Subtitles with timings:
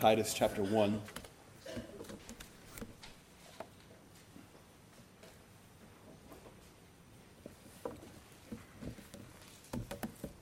[0.00, 0.98] Titus chapter 1.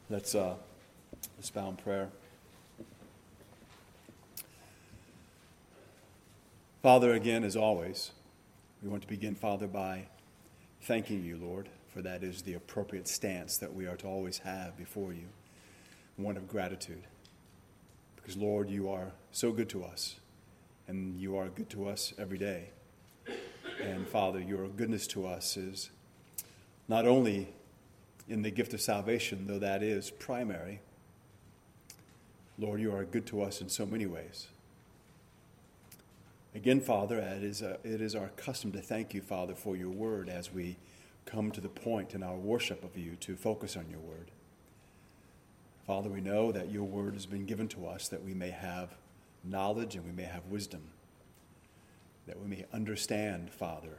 [0.09, 0.55] Let's, uh,
[1.37, 2.09] let's bow in prayer.
[6.81, 8.13] Father, again, as always,
[8.81, 10.05] we want to begin, Father, by
[10.83, 14.77] thanking you, Lord, for that is the appropriate stance that we are to always have
[14.77, 15.25] before you
[16.17, 17.03] one of gratitude.
[18.29, 20.17] Because, Lord, you are so good to us,
[20.87, 22.69] and you are good to us every day.
[23.83, 25.89] And, Father, your goodness to us is
[26.89, 27.49] not only
[28.29, 30.83] in the gift of salvation, though that is primary.
[32.59, 34.49] Lord, you are good to us in so many ways.
[36.55, 39.89] Again, Father, it is, a, it is our custom to thank you, Father, for your
[39.89, 40.77] word as we
[41.25, 44.31] come to the point in our worship of you to focus on your word.
[45.89, 48.95] Father, we know that your word has been given to us that we may have
[49.43, 50.83] knowledge and we may have wisdom,
[52.27, 53.97] that we may understand, Father,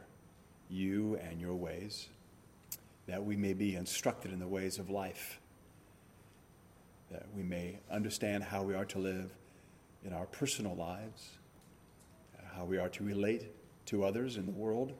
[0.68, 2.06] you and your ways,
[3.08, 5.40] that we may be instructed in the ways of life,
[7.10, 9.32] that we may understand how we are to live
[10.04, 11.30] in our personal lives,
[12.54, 13.48] how we are to relate
[13.86, 14.92] to others in the world,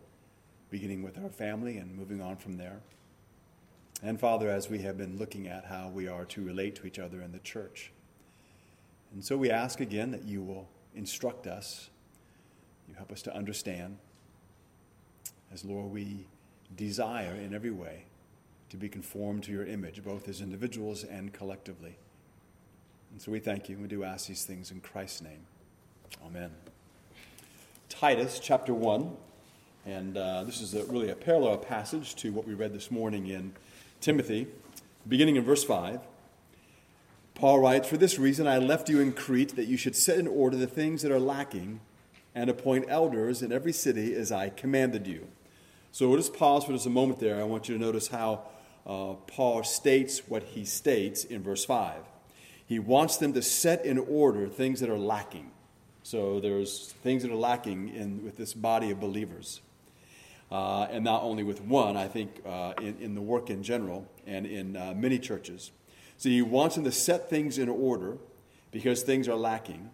[0.70, 2.80] beginning with our family and moving on from there.
[4.02, 6.98] And Father, as we have been looking at how we are to relate to each
[6.98, 7.92] other in the church.
[9.12, 11.90] And so we ask again that you will instruct us,
[12.88, 13.98] you help us to understand,
[15.52, 16.26] as Lord, we
[16.76, 18.04] desire in every way
[18.70, 21.96] to be conformed to your image, both as individuals and collectively.
[23.12, 23.76] And so we thank you.
[23.76, 25.44] We do ask these things in Christ's name.
[26.24, 26.50] Amen.
[27.88, 29.10] Titus chapter 1,
[29.84, 33.26] and uh, this is a, really a parallel passage to what we read this morning
[33.26, 33.52] in
[34.00, 34.46] Timothy,
[35.06, 36.00] beginning in verse 5.
[37.34, 40.26] Paul writes, For this reason I left you in Crete, that you should set in
[40.26, 41.80] order the things that are lacking,
[42.34, 45.26] and appoint elders in every city as I commanded you.
[45.92, 47.40] So we'll just pause for just a moment there.
[47.40, 48.42] I want you to notice how
[48.86, 52.02] uh, Paul states what he states in verse 5.
[52.64, 55.50] He wants them to set in order things that are lacking.
[56.04, 59.60] So there's things that are lacking in, with this body of believers
[60.50, 64.06] uh, and not only with one, I think, uh, in, in, the work in general
[64.26, 65.70] and in uh, many churches.
[66.16, 68.18] So he wants them to set things in order
[68.72, 69.90] because things are lacking.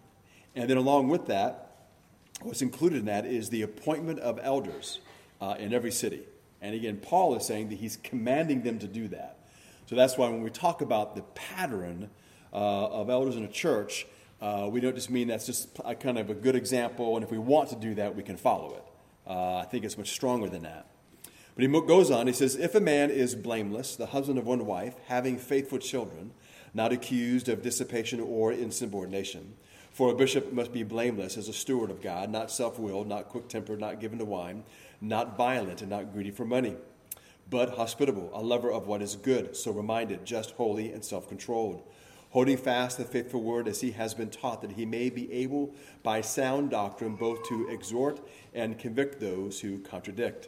[0.55, 1.85] And then, along with that,
[2.41, 4.99] what's included in that is the appointment of elders
[5.39, 6.21] uh, in every city.
[6.61, 9.37] And again, Paul is saying that he's commanding them to do that.
[9.85, 12.09] So that's why when we talk about the pattern
[12.51, 14.07] uh, of elders in a church,
[14.41, 17.31] uh, we don't just mean that's just a kind of a good example, and if
[17.31, 18.83] we want to do that, we can follow it.
[19.27, 20.87] Uh, I think it's much stronger than that.
[21.55, 24.65] But he goes on, he says, If a man is blameless, the husband of one
[24.65, 26.31] wife, having faithful children,
[26.73, 29.55] not accused of dissipation or insubordination,
[29.91, 33.29] for a bishop must be blameless as a steward of God, not self willed, not
[33.29, 34.63] quick tempered, not given to wine,
[35.01, 36.75] not violent, and not greedy for money,
[37.49, 41.81] but hospitable, a lover of what is good, sober minded, just, holy, and self controlled
[42.37, 45.73] holding fast the faithful word as he has been taught, that he may be able
[46.03, 48.19] by sound doctrine both to exhort
[48.53, 50.47] and convict those who contradict.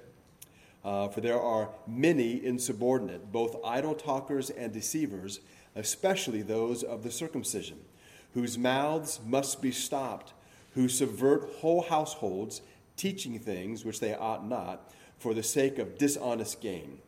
[0.85, 5.39] Uh, for there are many insubordinate, both idle talkers and deceivers,
[5.75, 7.79] especially those of the circumcision,
[8.35, 10.33] whose mouths must be stopped,
[10.75, 12.61] who subvert whole households,
[12.97, 16.99] teaching things which they ought not, for the sake of dishonest gain.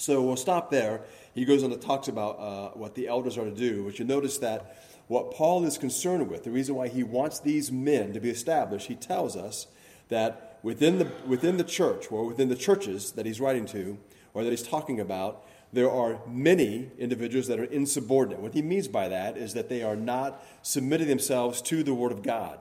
[0.00, 1.02] So we'll stop there
[1.34, 3.84] he goes on to talks about uh, what the elders are to do.
[3.84, 7.70] But you notice that what Paul is concerned with, the reason why he wants these
[7.70, 9.66] men to be established, he tells us
[10.08, 13.98] that within the, within the church, or within the churches that he's writing to,
[14.34, 18.40] or that he's talking about, there are many individuals that are insubordinate.
[18.40, 22.10] What he means by that is that they are not submitting themselves to the Word
[22.10, 22.58] of God.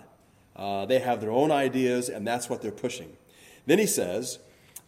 [0.55, 3.17] Uh, they have their own ideas, and that's what they're pushing.
[3.65, 4.39] Then he says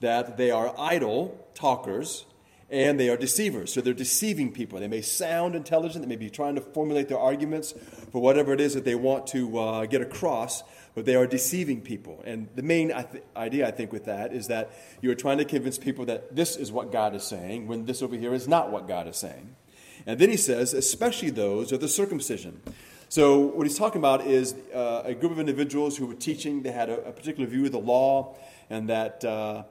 [0.02, 2.26] that they are idle talkers,
[2.72, 3.74] and they are deceivers.
[3.74, 4.80] So they're deceiving people.
[4.80, 7.74] They may sound intelligent, they may be trying to formulate their arguments
[8.12, 10.64] for whatever it is that they want to uh, get across,
[10.96, 12.24] but they are deceiving people.
[12.26, 14.72] And the main I th- idea, I think, with that is that
[15.02, 18.16] you're trying to convince people that this is what God is saying, when this over
[18.16, 19.56] here is not what God is saying.
[20.06, 22.62] And then he says, especially those of the circumcision.
[23.10, 26.72] So, what he's talking about is uh, a group of individuals who were teaching, they
[26.72, 28.38] had a, a particular view of the law,
[28.70, 29.26] and that.
[29.26, 29.64] Uh,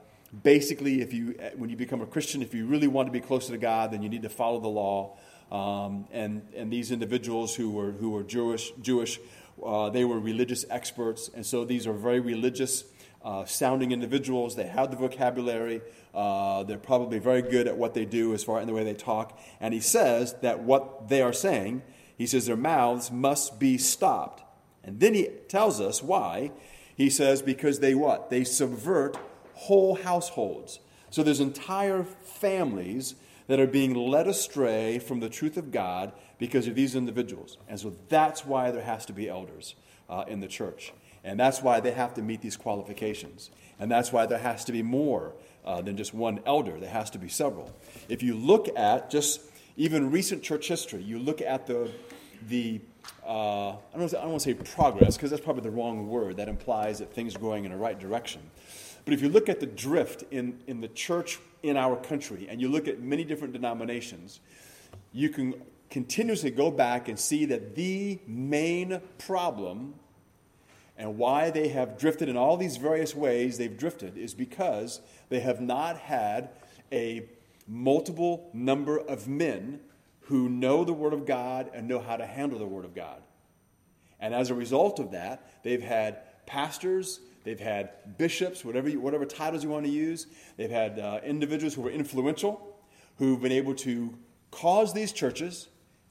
[0.43, 3.51] basically, if you when you become a Christian, if you really want to be closer
[3.51, 5.17] to God, then you need to follow the law.
[5.51, 9.19] Um, and and these individuals who were who were Jewish Jewish,
[9.63, 12.85] uh, they were religious experts, and so these are very religious.
[13.23, 15.79] Uh, sounding individuals, they have the vocabulary,
[16.15, 18.95] uh, they're probably very good at what they do as far in the way they
[18.95, 19.39] talk.
[19.59, 21.83] And he says that what they are saying,
[22.17, 24.43] he says their mouths must be stopped.
[24.83, 26.51] And then he tells us why.
[26.95, 28.31] He says, because they what?
[28.31, 29.17] They subvert
[29.61, 30.79] whole households.
[31.11, 33.15] So there's entire families
[33.47, 37.57] that are being led astray from the truth of God because of these individuals.
[37.67, 39.75] And so that's why there has to be elders
[40.09, 40.93] uh, in the church.
[41.23, 43.51] And that's why they have to meet these qualifications.
[43.79, 47.11] And that's why there has to be more uh, than just one elder, there has
[47.11, 47.71] to be several.
[48.09, 49.41] If you look at just
[49.77, 51.91] even recent church history, you look at the,
[52.47, 52.81] the
[53.23, 56.37] uh, I, don't, I don't want to say progress, because that's probably the wrong word.
[56.37, 58.41] That implies that things are going in the right direction.
[59.05, 62.61] But if you look at the drift in, in the church in our country, and
[62.61, 64.39] you look at many different denominations,
[65.11, 65.55] you can
[65.89, 69.95] continuously go back and see that the main problem
[70.97, 75.39] and why they have drifted in all these various ways they've drifted is because they
[75.39, 76.49] have not had
[76.91, 77.25] a
[77.67, 79.79] multiple number of men
[80.21, 83.21] who know the Word of God and know how to handle the Word of God.
[84.19, 89.25] And as a result of that, they've had pastors, they've had bishops, whatever, you, whatever
[89.25, 90.27] titles you want to use,
[90.57, 92.77] they've had uh, individuals who were influential,
[93.17, 94.17] who've been able to
[94.51, 95.67] cause these churches.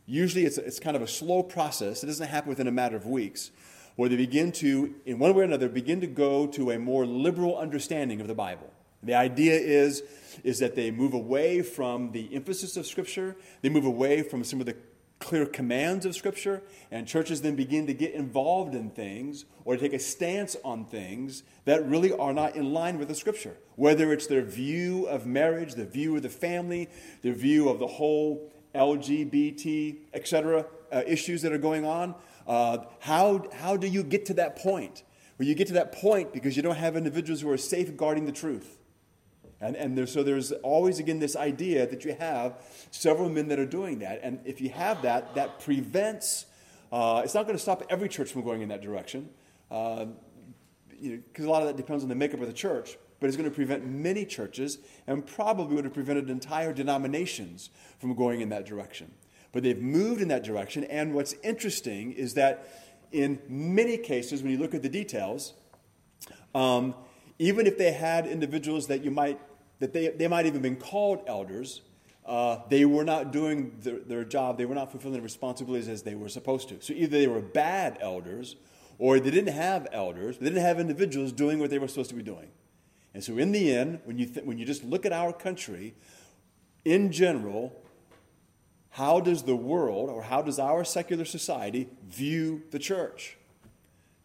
[0.07, 3.07] Usually it's, it's kind of a slow process, it doesn't happen within a matter of
[3.07, 3.51] weeks,
[3.97, 7.07] where they begin to, in one way or another, begin to go to a more
[7.07, 8.73] liberal understanding of the Bible.
[9.03, 10.03] The idea is,
[10.45, 14.61] is that they move away from the emphasis of Scripture, they move away from some
[14.61, 14.77] of the
[15.21, 19.93] clear commands of Scripture, and churches then begin to get involved in things or take
[19.93, 23.57] a stance on things that really are not in line with the Scripture.
[23.77, 26.89] Whether it's their view of marriage, the view of the family,
[27.23, 32.15] their view of the whole LGBT, etc., uh, issues that are going on.
[32.47, 35.05] Uh, how, how do you get to that point?
[35.39, 38.33] Well, you get to that point because you don't have individuals who are safeguarding the
[38.33, 38.80] truth.
[39.61, 42.55] And, and so there's always, again, this idea that you have
[42.91, 44.21] several men that are doing that.
[44.23, 46.47] And if you have that, that prevents,
[46.91, 49.29] uh, it's not going to stop every church from going in that direction,
[49.69, 52.97] because uh, you know, a lot of that depends on the makeup of the church.
[53.21, 57.69] But it's going to prevent many churches and probably would have prevented entire denominations
[57.99, 59.13] from going in that direction.
[59.53, 60.85] But they've moved in that direction.
[60.85, 62.67] And what's interesting is that
[63.13, 65.53] in many cases, when you look at the details,
[66.55, 66.95] um,
[67.39, 69.39] even if they had individuals that you might
[69.81, 71.83] that they, they might even been called elders,
[72.27, 76.03] uh, they were not doing their, their job, they were not fulfilling their responsibilities as
[76.03, 76.81] they were supposed to.
[76.81, 78.57] So either they were bad elders
[78.99, 82.17] or they didn't have elders, they didn't have individuals doing what they were supposed to
[82.17, 82.49] be doing.
[83.13, 85.95] And so, in the end, when you, th- when you just look at our country,
[86.85, 87.73] in general,
[88.91, 93.37] how does the world or how does our secular society view the church?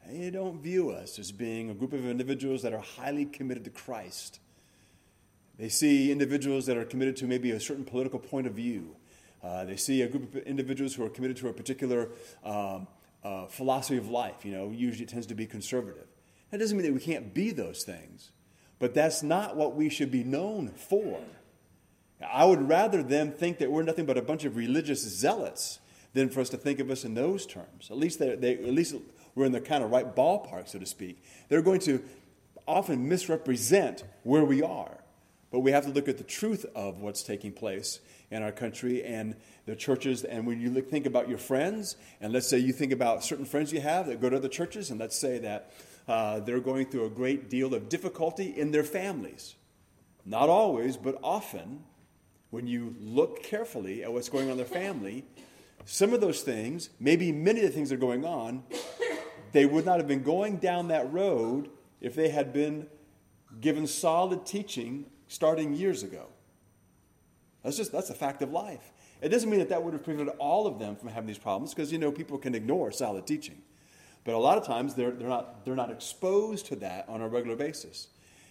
[0.08, 3.72] They don't view us as being a group of individuals that are highly committed to
[3.72, 4.40] Christ
[5.58, 8.96] they see individuals that are committed to maybe a certain political point of view.
[9.44, 12.10] Uh, they see a group of individuals who are committed to a particular
[12.44, 12.88] um,
[13.24, 14.44] uh, philosophy of life.
[14.44, 16.08] You know, usually it tends to be conservative.
[16.52, 18.32] That doesn't mean that we can't be those things,
[18.80, 21.20] but that's not what we should be known for.
[22.28, 25.80] I would rather them think that we're nothing but a bunch of religious zealots
[26.14, 27.90] than for us to think of us in those terms.
[27.92, 28.96] At least they, at least
[29.36, 31.24] we're in the kind of right ballpark, so to speak.
[31.50, 32.02] They're going to
[32.68, 34.98] often misrepresent where we are.
[35.52, 38.00] But we have to look at the truth of what's taking place
[38.32, 39.36] in our country and
[39.66, 40.24] the churches.
[40.24, 43.46] And when you look, think about your friends, and let's say you think about certain
[43.46, 45.72] friends you have that go to other churches, and let's say that
[46.08, 49.56] uh, they're going through a great deal of difficulty in their families.
[50.26, 51.84] Not always, but often,
[52.50, 55.26] when you look carefully at what's going on in their family,
[55.86, 58.64] some of those things, maybe many of the things that are going on,
[59.52, 61.70] they would not have been going down that road
[62.02, 62.88] if they had been
[63.62, 66.28] given solid teaching starting years ago.
[67.64, 68.92] That's just that's a fact of life.
[69.22, 71.74] It doesn't mean that that would have prevented all of them from having these problems
[71.74, 73.62] because you know people can ignore solid teaching.
[74.26, 77.28] But a lot of times they're, they're, not, they're not exposed to that on a
[77.28, 78.08] regular basis.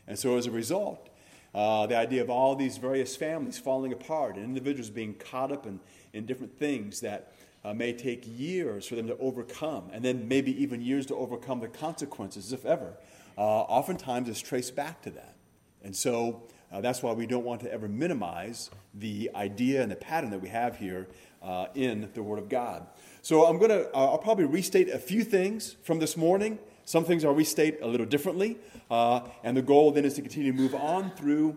[0.06, 1.10] And so as a result,
[1.52, 5.66] uh, the idea of all these various families falling apart and individuals being caught up
[5.66, 5.80] in,
[6.12, 7.32] in different things that
[7.64, 11.60] uh, may take years for them to overcome, and then maybe even years to overcome
[11.60, 12.94] the consequences, if ever,
[13.38, 15.34] uh, oftentimes is traced back to that.
[15.82, 16.42] And so
[16.74, 20.40] uh, that's why we don't want to ever minimize the idea and the pattern that
[20.40, 21.06] we have here
[21.40, 22.84] uh, in the Word of God.
[23.22, 26.58] So I'm going to, uh, I'll probably restate a few things from this morning.
[26.84, 28.58] Some things I'll restate a little differently.
[28.90, 31.56] Uh, and the goal then is to continue to move on through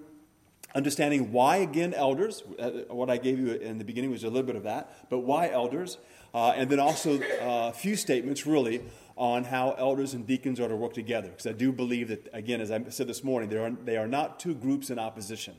[0.75, 2.43] understanding why, again, elders.
[2.59, 5.19] Uh, what I gave you in the beginning was a little bit of that, but
[5.19, 5.97] why elders.
[6.31, 8.83] Uh, and then also a few statements, really,
[9.17, 11.29] on how elders and deacons are to work together.
[11.29, 14.07] Because I do believe that, again, as I said this morning, they are, they are
[14.07, 15.55] not two groups in opposition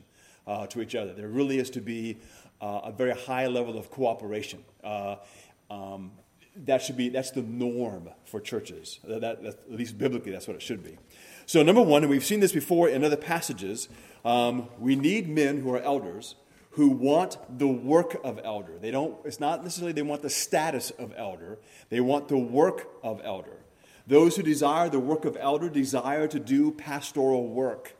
[0.47, 1.13] uh, to each other.
[1.13, 2.17] There really is to be
[2.61, 4.63] uh, a very high level of cooperation.
[4.83, 5.17] Uh,
[5.69, 6.11] um,
[6.65, 8.99] that should be that's the norm for churches.
[9.03, 10.97] That, that, at least biblically, that's what it should be.
[11.45, 13.87] So, number one, and we've seen this before in other passages,
[14.25, 16.35] um, we need men who are elders
[16.79, 18.79] who want the work of elder.
[18.79, 19.17] They don't.
[19.25, 21.59] It's not necessarily they want the status of elder.
[21.89, 23.57] They want the work of elder.
[24.07, 27.97] Those who desire the work of elder desire to do pastoral work.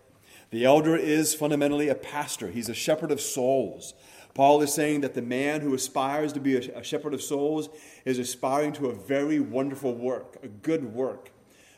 [0.52, 2.52] The elder is fundamentally a pastor.
[2.52, 3.96] He's a shepherd of souls.
[4.34, 7.68] Paul is saying that the man who aspires to be a, shepherd of souls
[8.06, 11.32] is aspiring to a very wonderful work, a good work.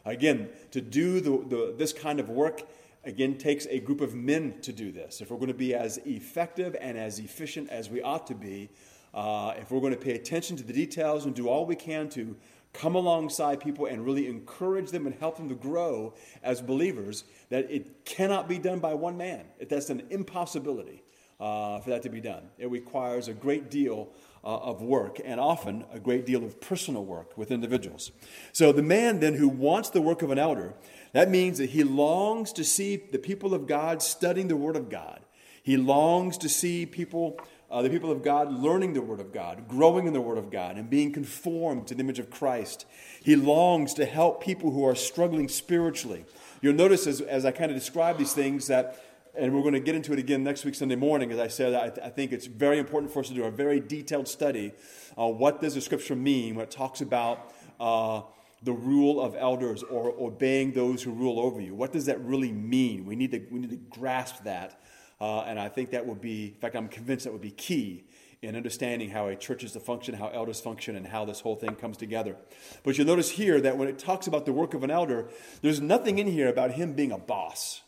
[0.05, 2.61] Again, to do the, the, this kind of work,
[3.03, 5.21] again, takes a group of men to do this.
[5.21, 8.69] If we're going to be as effective and as efficient as we ought to be,
[9.13, 12.09] uh, if we're going to pay attention to the details and do all we can
[12.09, 12.35] to
[12.73, 17.69] come alongside people and really encourage them and help them to grow as believers, that
[17.69, 19.43] it cannot be done by one man.
[19.69, 21.03] That's an impossibility
[21.39, 22.43] uh, for that to be done.
[22.57, 24.09] It requires a great deal
[24.43, 28.11] uh, of work and often a great deal of personal work with individuals.
[28.53, 30.73] So, the man then who wants the work of an elder,
[31.13, 34.89] that means that he longs to see the people of God studying the Word of
[34.89, 35.21] God.
[35.63, 37.39] He longs to see people,
[37.69, 40.49] uh, the people of God, learning the Word of God, growing in the Word of
[40.49, 42.85] God, and being conformed to the image of Christ.
[43.23, 46.25] He longs to help people who are struggling spiritually.
[46.61, 49.03] You'll notice as, as I kind of describe these things that
[49.33, 51.31] and we're going to get into it again next week Sunday morning.
[51.31, 53.51] As I said, I, th- I think it's very important for us to do a
[53.51, 54.73] very detailed study.
[55.17, 58.23] Uh, what does the scripture mean when it talks about uh,
[58.63, 61.73] the rule of elders or obeying those who rule over you?
[61.73, 63.05] What does that really mean?
[63.05, 64.81] We need to, we need to grasp that.
[65.19, 68.05] Uh, and I think that would be, in fact, I'm convinced that would be key
[68.41, 71.55] in understanding how a church is to function, how elders function, and how this whole
[71.55, 72.35] thing comes together.
[72.83, 75.29] But you'll notice here that when it talks about the work of an elder,
[75.61, 77.81] there's nothing in here about him being a boss.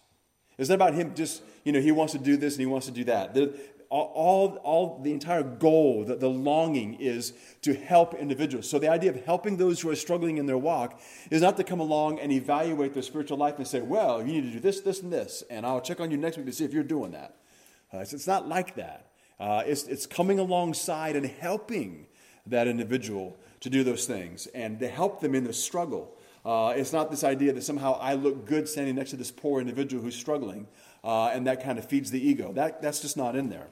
[0.57, 2.85] It's not about him just, you know, he wants to do this and he wants
[2.85, 3.33] to do that.
[3.95, 7.31] All, all, the entire goal, the, the longing is
[7.61, 8.67] to help individuals.
[8.67, 11.63] So the idea of helping those who are struggling in their walk is not to
[11.63, 14.81] come along and evaluate their spiritual life and say, well, you need to do this,
[14.81, 17.11] this, and this, and I'll check on you next week to see if you're doing
[17.11, 17.35] that.
[17.93, 19.11] Uh, it's, it's, not like that.
[19.39, 22.07] Uh, it's, it's coming alongside and helping
[22.47, 26.17] that individual to do those things and to help them in the struggle.
[26.43, 29.61] Uh, it's not this idea that somehow I look good standing next to this poor
[29.61, 30.65] individual who's struggling,
[31.03, 32.51] uh, and that kind of feeds the ego.
[32.53, 33.67] That, that's just not in there.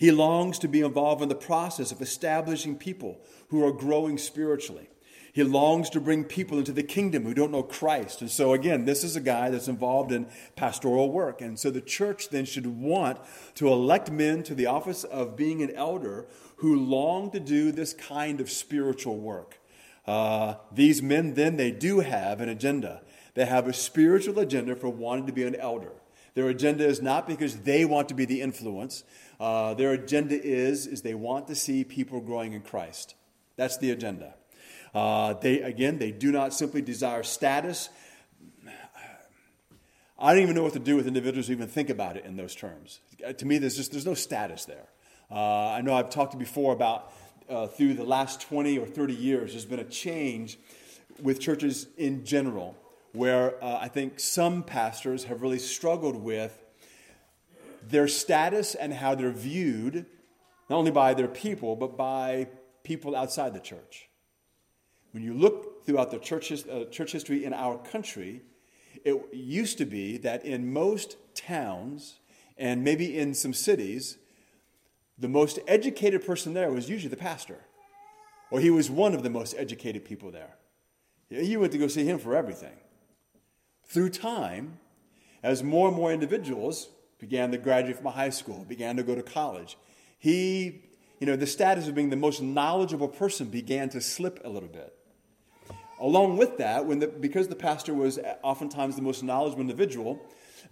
[0.00, 4.88] He longs to be involved in the process of establishing people who are growing spiritually.
[5.34, 8.22] He longs to bring people into the kingdom who don't know Christ.
[8.22, 10.26] And so, again, this is a guy that's involved in
[10.56, 11.42] pastoral work.
[11.42, 13.18] And so the church then should want
[13.56, 16.26] to elect men to the office of being an elder
[16.56, 19.58] who long to do this kind of spiritual work.
[20.06, 23.02] Uh, these men, then, they do have an agenda.
[23.34, 25.92] They have a spiritual agenda for wanting to be an elder.
[26.34, 29.04] Their agenda is not because they want to be the influence.
[29.40, 33.14] Uh, their agenda is, is they want to see people growing in Christ.
[33.56, 34.34] That's the agenda.
[34.94, 37.88] Uh, they, again, they do not simply desire status.
[40.18, 42.36] I don't even know what to do with individuals who even think about it in
[42.36, 43.00] those terms.
[43.38, 44.86] To me, there's just there's no status there.
[45.30, 47.10] Uh, I know I've talked before about
[47.48, 50.58] uh, through the last 20 or 30 years, there's been a change
[51.22, 52.76] with churches in general,
[53.12, 56.56] where uh, I think some pastors have really struggled with
[57.90, 60.06] their status and how they're viewed,
[60.68, 62.48] not only by their people, but by
[62.82, 64.08] people outside the church.
[65.12, 68.42] When you look throughout the church, uh, church history in our country,
[69.04, 72.20] it used to be that in most towns
[72.56, 74.18] and maybe in some cities,
[75.18, 77.58] the most educated person there was usually the pastor,
[78.50, 80.56] or he was one of the most educated people there.
[81.30, 82.76] You went to go see him for everything.
[83.84, 84.78] Through time,
[85.42, 86.88] as more and more individuals
[87.20, 89.76] began to graduate from high school, began to go to college,
[90.18, 90.82] he,
[91.20, 94.68] you know, the status of being the most knowledgeable person began to slip a little
[94.68, 94.94] bit.
[96.00, 100.20] Along with that, when the, because the pastor was oftentimes the most knowledgeable individual,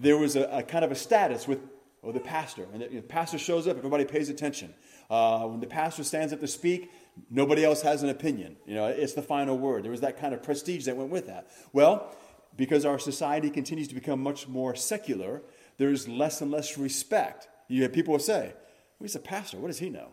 [0.00, 1.60] there was a, a kind of a status with
[2.02, 2.66] or the pastor.
[2.72, 4.72] And the, the pastor shows up, everybody pays attention.
[5.10, 6.90] Uh, when the pastor stands up to speak,
[7.30, 8.56] nobody else has an opinion.
[8.66, 9.84] You know, it's the final word.
[9.84, 11.48] There was that kind of prestige that went with that.
[11.72, 12.14] Well,
[12.56, 15.42] because our society continues to become much more secular,
[15.78, 17.48] there's less and less respect.
[17.68, 18.52] You have people say,
[18.98, 19.58] well, he's a pastor.
[19.58, 20.08] What does he know?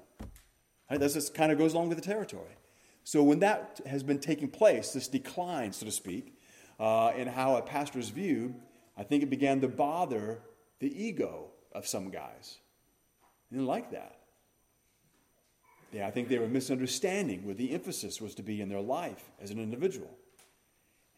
[0.90, 1.00] Right?
[1.00, 2.56] That just kind of goes along with the territory.
[3.04, 6.38] So when that has been taking place, this decline, so to speak,
[6.80, 8.56] uh, in how a pastor is viewed,
[8.98, 10.40] I think it began to bother
[10.80, 12.58] the ego of some guys.
[13.50, 14.20] They didn't like that.
[15.92, 19.32] Yeah, I think they were misunderstanding where the emphasis was to be in their life
[19.42, 20.18] as an individual.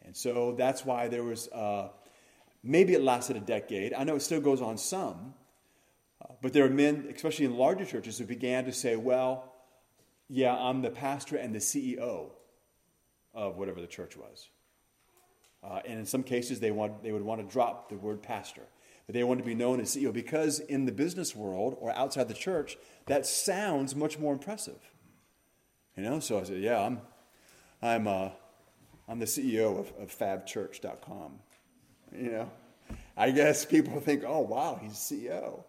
[0.06, 1.90] And so that's why there was, uh,
[2.64, 3.94] maybe it lasted a decade.
[3.94, 5.34] I know it still goes on some.
[6.22, 9.54] Uh, but there are men, especially in larger churches, who began to say, well,
[10.30, 12.32] yeah, I'm the pastor and the CEO
[13.34, 14.50] of whatever the church was.
[15.64, 18.64] Uh, and in some cases, they, want, they would want to drop the word pastor.
[19.06, 22.28] But they want to be known as CEO because in the business world or outside
[22.28, 24.80] the church, that sounds much more impressive.
[25.96, 27.02] You know, so I said, yeah, I'm,
[27.82, 28.30] I'm, uh,
[29.08, 31.40] I'm the CEO of, of fabchurch.com.
[32.16, 32.52] You know,
[33.16, 35.64] I guess people think, oh, wow, he's CEO.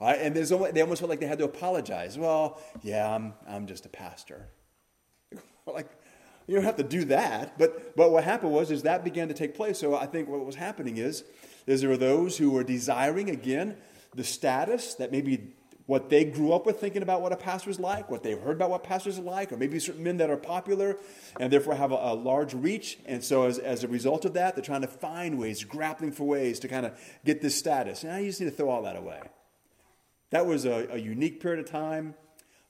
[0.00, 0.18] Right?
[0.20, 2.18] And there's almost, they almost felt like they had to apologize.
[2.18, 4.48] Well, yeah, I'm, I'm just a pastor.
[5.66, 5.88] like,
[6.46, 7.58] you don't have to do that.
[7.58, 9.78] But, but what happened was is that began to take place.
[9.78, 11.24] So I think what was happening is,
[11.66, 13.76] is there were those who were desiring, again,
[14.14, 15.54] the status that maybe
[15.86, 18.56] what they grew up with thinking about what a pastor is like, what they've heard
[18.56, 20.96] about what pastors are like, or maybe certain men that are popular
[21.38, 22.98] and therefore have a, a, large reach.
[23.04, 26.24] And so, as, as a result of that, they're trying to find ways, grappling for
[26.24, 28.02] ways to kind of get this status.
[28.02, 29.20] And you just need to throw all that away.
[30.30, 32.14] That was a, a unique period of time.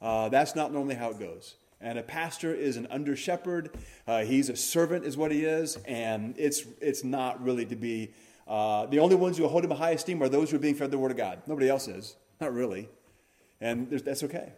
[0.02, 1.54] Uh, that's not normally how it goes.
[1.80, 3.70] And a pastor is an under shepherd.
[4.08, 5.76] Uh, he's a servant, is what he is.
[5.86, 8.12] And it's, it's not really to be.
[8.48, 10.74] Uh, the only ones who hold him in high esteem are those who are being
[10.74, 11.42] fed the word of God.
[11.46, 12.16] Nobody else is.
[12.40, 12.88] Not really
[13.60, 14.52] and that's okay.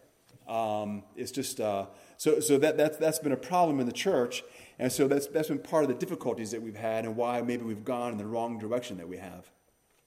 [0.48, 1.86] Um, it's just uh,
[2.16, 4.44] so so that that's that's been a problem in the church,
[4.78, 7.64] and so that's that's been part of the difficulties that we've had, and why maybe
[7.64, 9.50] we've gone in the wrong direction that we have.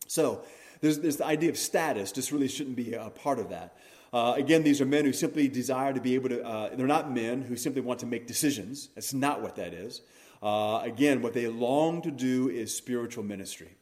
[0.07, 0.43] So
[0.81, 2.11] there's the idea of status.
[2.11, 3.77] Just really shouldn't be a part of that.
[4.11, 6.43] Uh, again, these are men who simply desire to be able to.
[6.43, 8.89] Uh, they're not men who simply want to make decisions.
[8.95, 10.01] That's not what that is.
[10.41, 13.75] Uh, again, what they long to do is spiritual ministry.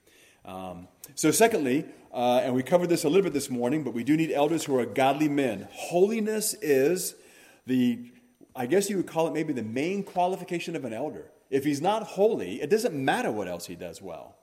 [0.44, 1.86] Um, so, secondly,
[2.18, 4.66] uh, and we covered this a little bit this morning, but we do need elders
[4.66, 5.68] who are godly men.
[5.72, 7.14] Holiness is
[7.68, 8.12] the,
[8.56, 11.30] I guess you would call it maybe the main qualification of an elder.
[11.52, 14.36] If he's not holy, it doesn't matter what else he does well.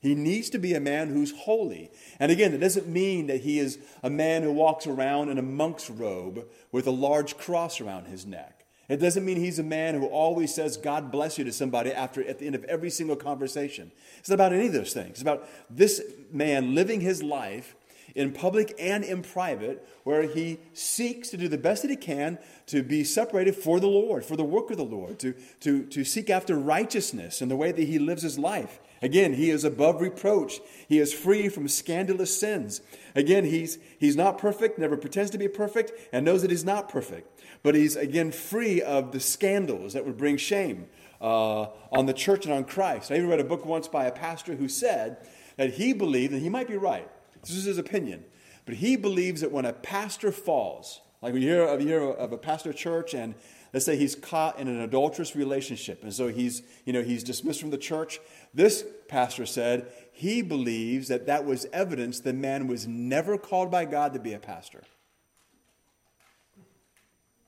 [0.00, 1.92] He needs to be a man who's holy.
[2.18, 5.42] And again, it doesn't mean that he is a man who walks around in a
[5.42, 8.55] monk's robe with a large cross around his neck.
[8.88, 12.24] It doesn't mean he's a man who always says, God bless you to somebody after
[12.24, 13.90] at the end of every single conversation.
[14.18, 15.10] It's not about any of those things.
[15.10, 17.74] It's about this man living his life
[18.14, 22.38] in public and in private, where he seeks to do the best that he can
[22.66, 26.04] to be separated for the Lord, for the work of the Lord, to, to, to
[26.04, 28.80] seek after righteousness in the way that he lives his life.
[29.02, 30.60] Again, he is above reproach.
[30.88, 32.80] He is free from scandalous sins.
[33.14, 36.88] Again, he's, he's not perfect, never pretends to be perfect, and knows that he's not
[36.88, 40.86] perfect but he's again free of the scandals that would bring shame
[41.20, 43.10] uh, on the church and on Christ.
[43.10, 45.18] I even read a book once by a pastor who said
[45.56, 47.08] that he believed, and he might be right,
[47.40, 48.24] this is his opinion,
[48.64, 52.38] but he believes that when a pastor falls, like we hear of, hear of a
[52.38, 53.34] pastor church and
[53.72, 57.60] let's say he's caught in an adulterous relationship and so he's you know he's dismissed
[57.60, 58.20] from the church
[58.54, 63.84] this pastor said he believes that that was evidence the man was never called by
[63.84, 64.82] god to be a pastor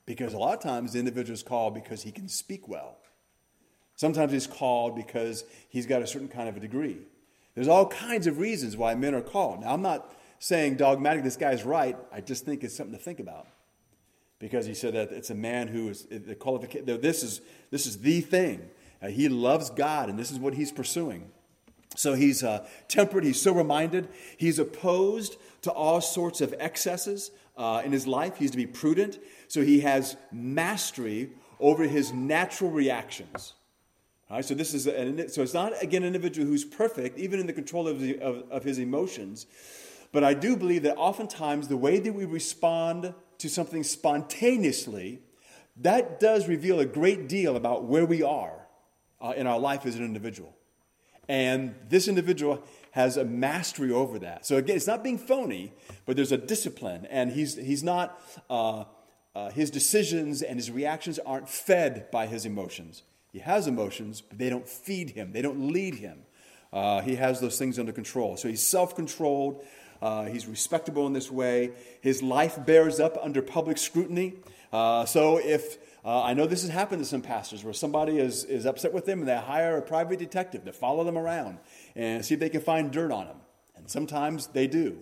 [0.09, 2.97] because a lot of times the individual is called because he can speak well.
[3.95, 6.97] Sometimes he's called because he's got a certain kind of a degree.
[7.53, 9.61] There's all kinds of reasons why men are called.
[9.61, 11.95] Now, I'm not saying dogmatic, this guy's right.
[12.11, 13.45] I just think it's something to think about.
[14.39, 16.87] Because he said that it's a man who is the qualification.
[17.01, 18.67] This is, this is the thing.
[19.03, 21.29] Uh, he loves God, and this is what he's pursuing.
[21.95, 27.81] So he's uh, temperate, he's sober minded, he's opposed to all sorts of excesses uh,
[27.85, 28.37] in his life.
[28.37, 33.53] He's to be prudent, so he has mastery over his natural reactions.
[34.29, 37.39] All right, so this is an, so it's not again an individual who's perfect, even
[37.39, 39.45] in the control of, the, of, of his emotions.
[40.11, 45.19] But I do believe that oftentimes the way that we respond to something spontaneously,
[45.77, 48.67] that does reveal a great deal about where we are
[49.21, 50.55] uh, in our life as an individual.
[51.27, 54.45] And this individual has a mastery over that.
[54.45, 55.73] So again, it's not being phony,
[56.05, 58.85] but there's a discipline, and he's, he's not, uh,
[59.35, 63.03] uh, his decisions and his reactions aren't fed by his emotions.
[63.31, 66.23] He has emotions, but they don't feed him, they don't lead him.
[66.71, 68.37] Uh, he has those things under control.
[68.37, 69.63] So he's self controlled,
[70.01, 71.71] uh, he's respectable in this way.
[72.01, 74.35] His life bears up under public scrutiny.
[74.71, 78.45] Uh, so if uh, I know this has happened to some pastors where somebody is,
[78.45, 81.59] is upset with them and they hire a private detective to follow them around
[81.95, 83.37] and see if they can find dirt on them.
[83.75, 84.99] And sometimes they do.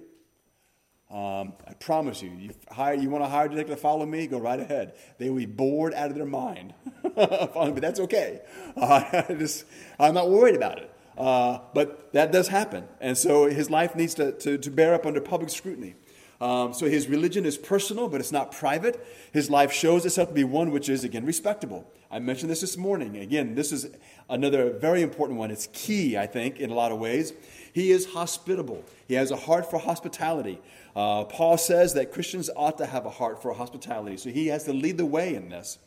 [1.10, 4.28] Um, I promise you, you, hire, you want to hire a detective to follow me?
[4.28, 4.96] Go right ahead.
[5.20, 6.74] They will be bored out of their mind.
[7.16, 8.42] but that's okay.
[8.78, 9.66] Uh, just,
[10.00, 10.92] I'm not worried about it.
[11.18, 12.84] Uh, but that does happen.
[13.02, 15.96] And so his life needs to, to, to bear up under public scrutiny.
[16.40, 19.06] Um, so his religion is personal, but it's not private.
[19.34, 21.90] His life shows itself to be one which is, again, respectable.
[22.12, 23.18] I mentioned this this morning.
[23.18, 23.88] Again, this is
[24.30, 25.52] another very important one.
[25.52, 27.34] It's key, I think, in a lot of ways.
[27.74, 30.60] He is hospitable, he has a heart for hospitality.
[30.96, 34.64] Uh, Paul says that Christians ought to have a heart for hospitality, so he has
[34.64, 35.78] to lead the way in this.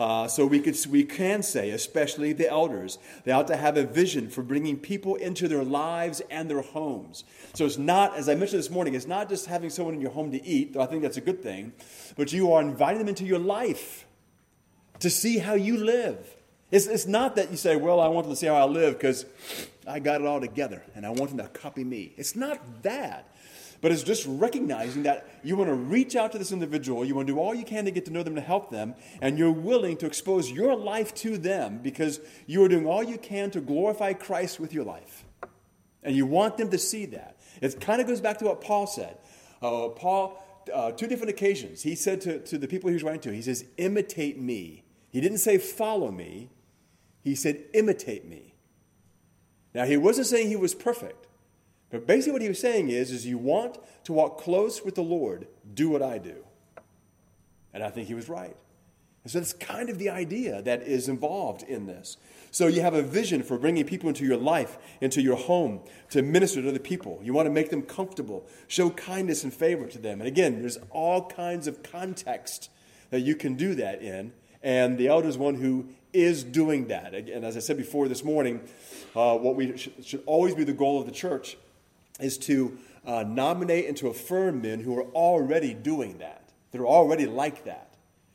[0.00, 3.84] Uh, so we, could, we can say, especially the elders, they ought to have a
[3.84, 7.22] vision for bringing people into their lives and their homes.
[7.52, 10.12] So it's not, as I mentioned this morning, it's not just having someone in your
[10.12, 11.74] home to eat, though I think that's a good thing,
[12.16, 14.06] but you are inviting them into your life
[15.00, 16.34] to see how you live.
[16.70, 18.94] It's, it's not that you say, well, I want them to see how I live
[18.94, 19.26] because
[19.86, 22.14] I got it all together and I want them to copy me.
[22.16, 23.29] It's not that.
[23.80, 27.28] But it's just recognizing that you want to reach out to this individual, you want
[27.28, 29.50] to do all you can to get to know them to help them, and you're
[29.50, 33.60] willing to expose your life to them because you are doing all you can to
[33.60, 35.24] glorify Christ with your life.
[36.02, 37.38] And you want them to see that.
[37.60, 39.16] It kind of goes back to what Paul said.
[39.62, 43.20] Uh, Paul, uh, two different occasions, he said to, to the people he was writing
[43.22, 44.84] to, he says, imitate me.
[45.10, 46.50] He didn't say follow me,
[47.22, 48.54] he said imitate me.
[49.74, 51.19] Now, he wasn't saying he was perfect.
[51.90, 55.02] But basically, what he was saying is, is you want to walk close with the
[55.02, 56.44] Lord, do what I do.
[57.72, 58.56] And I think he was right.
[59.22, 62.16] And so that's kind of the idea that is involved in this.
[62.50, 66.22] So you have a vision for bringing people into your life, into your home, to
[66.22, 67.20] minister to other people.
[67.22, 70.20] You want to make them comfortable, show kindness and favor to them.
[70.20, 72.70] And again, there's all kinds of context
[73.10, 74.32] that you can do that in.
[74.62, 77.14] And the elder is one who is doing that.
[77.14, 78.60] And as I said before this morning,
[79.14, 81.56] uh, what we sh- should always be the goal of the church
[82.22, 86.50] is to uh, nominate and to affirm men who are already doing that.
[86.72, 87.94] They're already like that.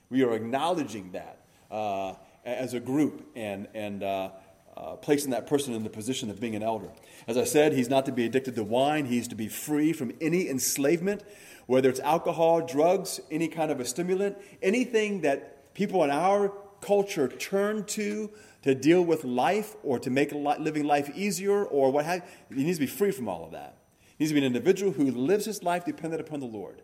[0.10, 1.39] We are acknowledging that
[1.71, 4.30] uh, as a group and, and uh,
[4.78, 6.89] uh, placing that person in the position of being an elder.
[7.28, 10.13] As I said, he's not to be addicted to wine, he's to be free from
[10.19, 11.24] any enslavement,
[11.65, 16.52] whether it's alcohol, drugs, any kind of a stimulant, anything that people in our
[16.86, 18.30] culture turn to
[18.62, 22.78] to deal with life or to make living life easier or what have he needs
[22.78, 23.78] to be free from all of that.
[24.17, 26.82] He needs to be an individual who lives his life dependent upon the Lord.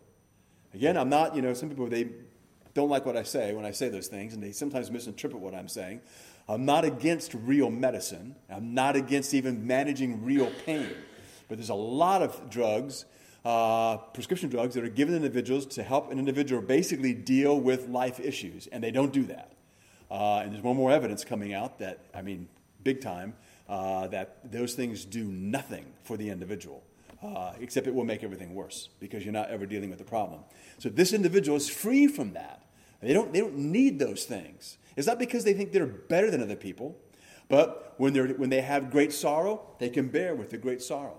[0.74, 2.08] Again, I'm not, you know, some people they
[2.74, 5.54] don't like what I say when I say those things, and they sometimes misinterpret what
[5.54, 6.00] I'm saying.
[6.48, 8.36] I'm not against real medicine.
[8.50, 10.90] I'm not against even managing real pain.
[11.48, 13.04] But there's a lot of drugs,
[13.44, 17.88] uh, prescription drugs, that are given to individuals to help an individual basically deal with
[17.88, 19.51] life issues, and they don't do that.
[20.12, 22.46] Uh, and there's one more evidence coming out that, I mean,
[22.84, 23.32] big time,
[23.66, 26.82] uh, that those things do nothing for the individual,
[27.22, 30.40] uh, except it will make everything worse because you're not ever dealing with the problem.
[30.76, 32.66] So this individual is free from that.
[33.00, 34.76] They don't, they don't need those things.
[34.96, 36.98] It's not because they think they're better than other people,
[37.48, 41.16] but when, they're, when they have great sorrow, they can bear with the great sorrow.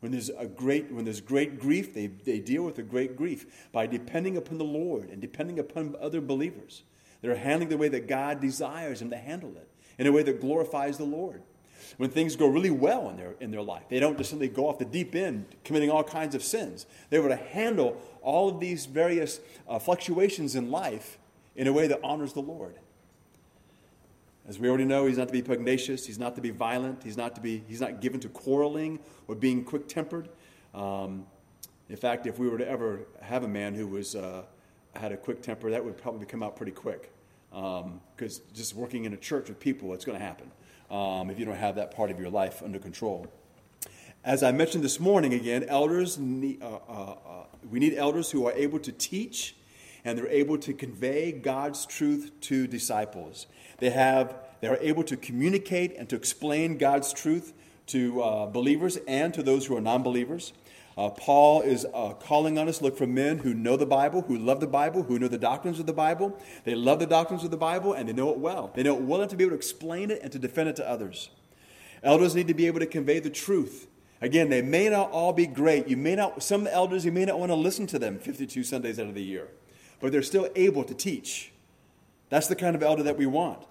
[0.00, 3.70] When there's, a great, when there's great grief, they, they deal with the great grief
[3.70, 6.82] by depending upon the Lord and depending upon other believers.
[7.24, 10.42] They're handling the way that God desires them to handle it, in a way that
[10.42, 11.42] glorifies the Lord.
[11.96, 14.68] When things go really well in their, in their life, they don't just simply go
[14.68, 16.84] off the deep end committing all kinds of sins.
[17.08, 21.18] They're able to handle all of these various uh, fluctuations in life
[21.56, 22.74] in a way that honors the Lord.
[24.46, 27.16] As we already know, he's not to be pugnacious, he's not to be violent, he's
[27.16, 30.28] not to be he's not given to quarreling or being quick-tempered.
[30.74, 31.24] Um,
[31.88, 34.42] in fact, if we were to ever have a man who was uh,
[34.94, 37.10] had a quick temper, that would probably come out pretty quick
[37.54, 40.50] because um, just working in a church with people, it's going to happen
[40.90, 43.26] um, if you don't have that part of your life under control.
[44.24, 48.46] As I mentioned this morning, again, elders need, uh, uh, uh, we need elders who
[48.46, 49.54] are able to teach
[50.04, 53.46] and they're able to convey God's truth to disciples.
[53.78, 57.52] They have they are able to communicate and to explain God's truth
[57.88, 60.54] to uh, believers and to those who are non-believers.
[60.96, 64.38] Uh, Paul is uh, calling on us look for men who know the Bible, who
[64.38, 66.38] love the Bible, who know the doctrines of the Bible.
[66.64, 68.70] They love the doctrines of the Bible and they know it well.
[68.74, 70.76] They know it well enough to be able to explain it and to defend it
[70.76, 71.30] to others.
[72.04, 73.88] Elders need to be able to convey the truth.
[74.20, 75.88] Again, they may not all be great.
[75.88, 79.00] You may not, some elders, you may not want to listen to them 52 Sundays
[79.00, 79.48] out of the year,
[80.00, 81.52] but they're still able to teach.
[82.28, 83.66] That's the kind of elder that we want.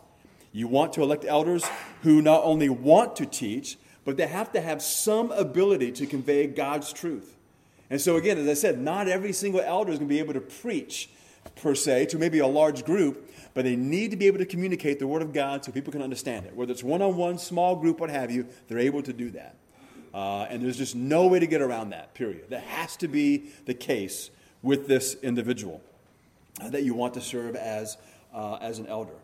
[0.51, 1.65] You want to elect elders
[2.01, 6.47] who not only want to teach, but they have to have some ability to convey
[6.47, 7.35] God's truth.
[7.89, 10.33] And so, again, as I said, not every single elder is going to be able
[10.33, 11.09] to preach
[11.55, 14.99] per se to maybe a large group, but they need to be able to communicate
[14.99, 16.55] the Word of God so people can understand it.
[16.55, 19.55] Whether it's one on one, small group, what have you, they're able to do that.
[20.13, 22.49] Uh, and there's just no way to get around that, period.
[22.49, 24.29] That has to be the case
[24.61, 25.81] with this individual
[26.61, 27.97] uh, that you want to serve as,
[28.33, 29.15] uh, as an elder.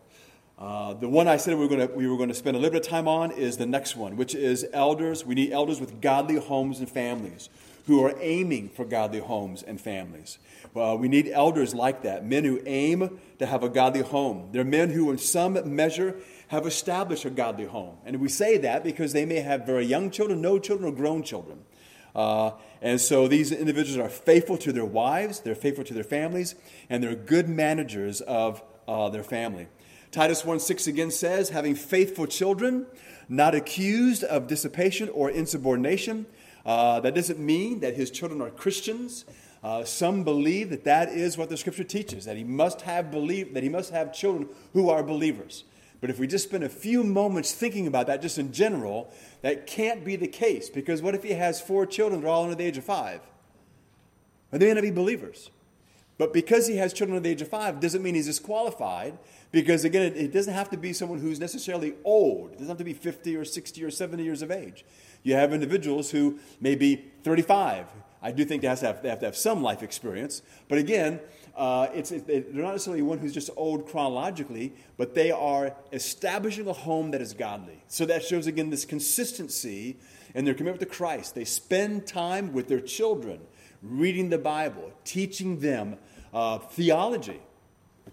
[0.60, 2.60] Uh, the one I said we were, going to, we were going to spend a
[2.60, 5.24] little bit of time on is the next one, which is elders.
[5.24, 7.48] We need elders with godly homes and families
[7.86, 10.38] who are aiming for godly homes and families.
[10.74, 14.50] We need elders like that, men who aim to have a godly home.
[14.52, 16.16] They're men who, in some measure,
[16.48, 17.96] have established a godly home.
[18.04, 21.22] And we say that because they may have very young children, no children, or grown
[21.22, 21.64] children.
[22.14, 26.54] Uh, and so these individuals are faithful to their wives, they're faithful to their families,
[26.88, 29.66] and they're good managers of uh, their family.
[30.12, 32.86] Titus 1 6 again says, having faithful children,
[33.28, 36.26] not accused of dissipation or insubordination.
[36.66, 39.24] Uh, that doesn't mean that his children are Christians.
[39.62, 43.54] Uh, some believe that that is what the scripture teaches, that he must have believe,
[43.54, 45.64] that he must have children who are believers.
[46.00, 49.66] But if we just spend a few moments thinking about that just in general, that
[49.66, 50.70] can't be the case.
[50.70, 53.20] Because what if he has four children that are all under the age of five?
[54.52, 55.50] Are they going to be believers?
[56.20, 59.16] But because he has children under the age of five doesn't mean he's disqualified.
[59.52, 62.50] Because again, it, it doesn't have to be someone who's necessarily old.
[62.50, 64.84] It doesn't have to be 50 or 60 or 70 years of age.
[65.22, 67.86] You have individuals who may be 35.
[68.20, 70.42] I do think they have to have, have, to have some life experience.
[70.68, 71.20] But again,
[71.56, 76.68] uh, it's, it, they're not necessarily one who's just old chronologically, but they are establishing
[76.68, 77.82] a home that is godly.
[77.88, 79.96] So that shows again this consistency
[80.34, 81.34] in their commitment to Christ.
[81.34, 83.40] They spend time with their children,
[83.82, 85.96] reading the Bible, teaching them
[86.32, 87.40] uh, theology,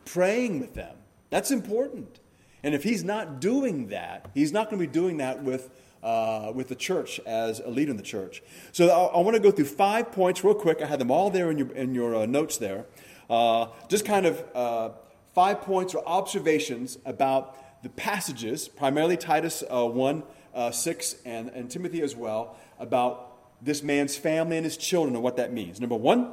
[0.06, 0.96] praying with them.
[1.30, 2.20] That's important.
[2.64, 5.70] And if he's not doing that, he's not going to be doing that with
[6.04, 8.42] uh, with the church as a leader in the church.
[8.72, 10.82] So I, I want to go through five points real quick.
[10.82, 12.86] I had them all there in your, in your uh, notes there.
[13.30, 14.90] Uh, just kind of uh,
[15.34, 21.70] five points or observations about the passages, primarily Titus uh, 1 uh, 6 and, and
[21.70, 25.80] Timothy as well, about this man's family and his children and what that means.
[25.80, 26.32] Number one,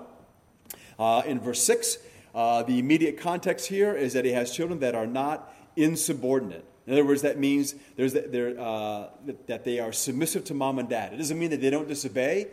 [0.99, 1.99] uh, in verse 6,
[2.35, 6.65] the immediate context here is that he has children that are not insubordinate.
[6.87, 9.09] In other words, that means there's uh,
[9.47, 11.15] that they are submissive to mom and dad.
[11.15, 12.49] It doesn't mean that they don't disobey.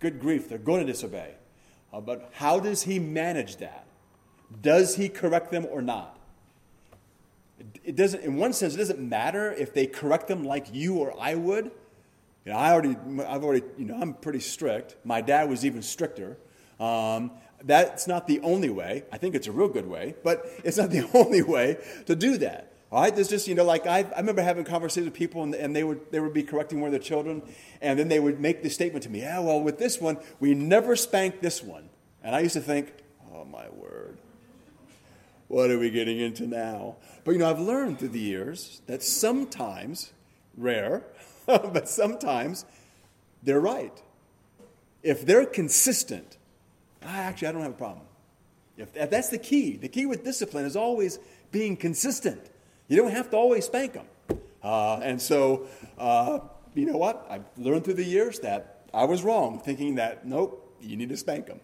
[0.00, 1.34] Good grief, they're going to disobey.
[1.92, 3.86] Uh, but how does he manage that?
[4.60, 6.18] Does he correct them or not?
[7.84, 11.14] It doesn't, in one sense, it doesn't matter if they correct them like you or
[11.20, 11.70] I would.
[12.44, 14.96] You know, I already, I've already, you know, I'm pretty strict.
[15.04, 16.36] My dad was even stricter.
[16.80, 17.30] Um,
[17.64, 19.04] that's not the only way.
[19.10, 22.38] I think it's a real good way, but it's not the only way to do
[22.38, 22.72] that.
[22.92, 25.54] All right, there's just, you know, like I, I remember having conversations with people and,
[25.54, 27.42] and, they, would, they would be correcting one of their children,
[27.80, 30.54] and then they would make the statement to me, yeah, well, with this one, we
[30.54, 31.88] never spanked this one.
[32.22, 32.92] And I used to think,
[33.34, 34.18] oh, my word,
[35.48, 36.96] what are we getting into now?
[37.24, 40.12] But, you know, I've learned through the years that sometimes,
[40.56, 41.02] rare,
[41.46, 42.64] but sometimes
[43.42, 44.00] they're right.
[45.02, 46.36] If they're consistent,
[47.04, 48.06] Actually, I don't have a problem.
[48.76, 51.18] If, if that's the key, the key with discipline is always
[51.52, 52.50] being consistent.
[52.88, 54.06] You don't have to always spank them.
[54.62, 55.66] Uh, and so,
[55.98, 56.40] uh,
[56.74, 57.26] you know what?
[57.30, 61.16] I've learned through the years that I was wrong, thinking that, nope, you need to
[61.16, 61.60] spank them.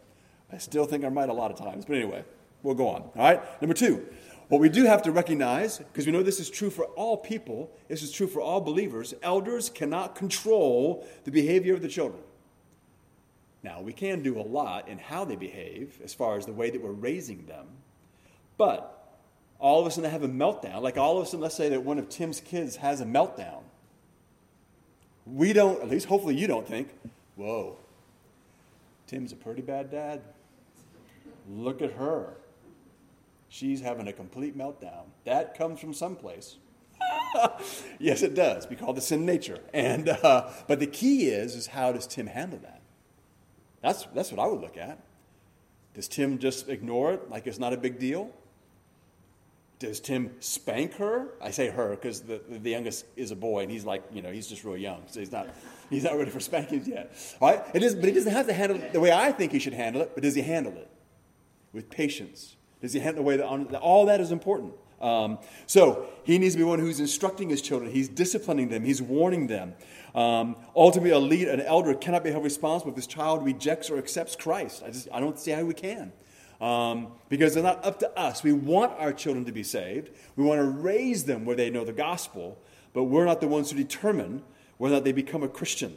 [0.53, 1.85] I still think I'm right a lot of times.
[1.85, 2.24] But anyway,
[2.62, 3.03] we'll go on.
[3.03, 3.40] All right?
[3.62, 4.07] Number two,
[4.48, 7.70] what we do have to recognize, because we know this is true for all people,
[7.88, 12.22] this is true for all believers, elders cannot control the behavior of the children.
[13.62, 16.70] Now, we can do a lot in how they behave as far as the way
[16.70, 17.66] that we're raising them,
[18.56, 19.18] but
[19.58, 20.80] all of a sudden they have a meltdown.
[20.80, 23.62] Like all of a sudden, let's say that one of Tim's kids has a meltdown.
[25.26, 26.88] We don't, at least hopefully you don't think,
[27.36, 27.76] whoa,
[29.06, 30.22] Tim's a pretty bad dad.
[31.48, 32.34] Look at her.
[33.48, 35.04] She's having a complete meltdown.
[35.24, 36.56] That comes from someplace.
[37.98, 38.68] yes, it does.
[38.68, 39.58] We call this sin nature.
[39.74, 42.79] And, uh, but the key is, is how does Tim handle that?
[43.82, 44.98] That's, that's what I would look at.
[45.94, 48.32] Does Tim just ignore it like it's not a big deal?
[49.80, 51.28] does Tim spank her?
[51.40, 54.30] I say her because the, the youngest is a boy and he's like, you know,
[54.30, 55.02] he's just real young.
[55.06, 55.48] So he's not,
[55.90, 57.12] he's not ready for spankings yet.
[57.40, 57.64] All right?
[57.74, 59.72] It is, but he doesn't have to handle it the way I think he should
[59.72, 60.88] handle it, but does he handle it?
[61.72, 62.56] With patience.
[62.82, 64.74] Does he handle the way that, all that is important.
[65.00, 67.90] Um, so he needs to be one who's instructing his children.
[67.90, 68.84] He's disciplining them.
[68.84, 69.74] He's warning them.
[70.14, 73.98] Um, ultimately, a lead, an elder cannot be held responsible if his child rejects or
[73.98, 74.82] accepts Christ.
[74.84, 76.12] I just, I don't see how we can
[76.60, 78.42] um, because it's not up to us.
[78.42, 80.10] We want our children to be saved.
[80.36, 82.58] We want to raise them where they know the gospel,
[82.92, 84.42] but we're not the ones who determine
[84.76, 85.96] whether or not they become a Christian.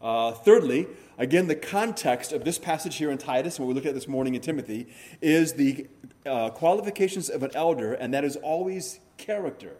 [0.00, 3.86] Uh, thirdly, again, the context of this passage here in Titus, and what we looked
[3.86, 4.88] at this morning in Timothy,
[5.20, 5.88] is the
[6.24, 9.76] uh, qualifications of an elder, and that is always character.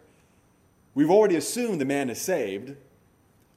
[0.93, 2.75] We've already assumed the man is saved,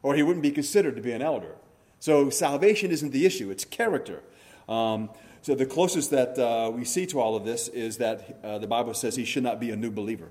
[0.03, 1.57] or he wouldn't be considered to be an elder.
[1.99, 4.23] So salvation isn't the issue, it's character.
[4.69, 5.11] Um,
[5.43, 8.69] so the closest that uh, we see to all of this is that uh, the
[8.69, 10.29] Bible says he should not be a new believer.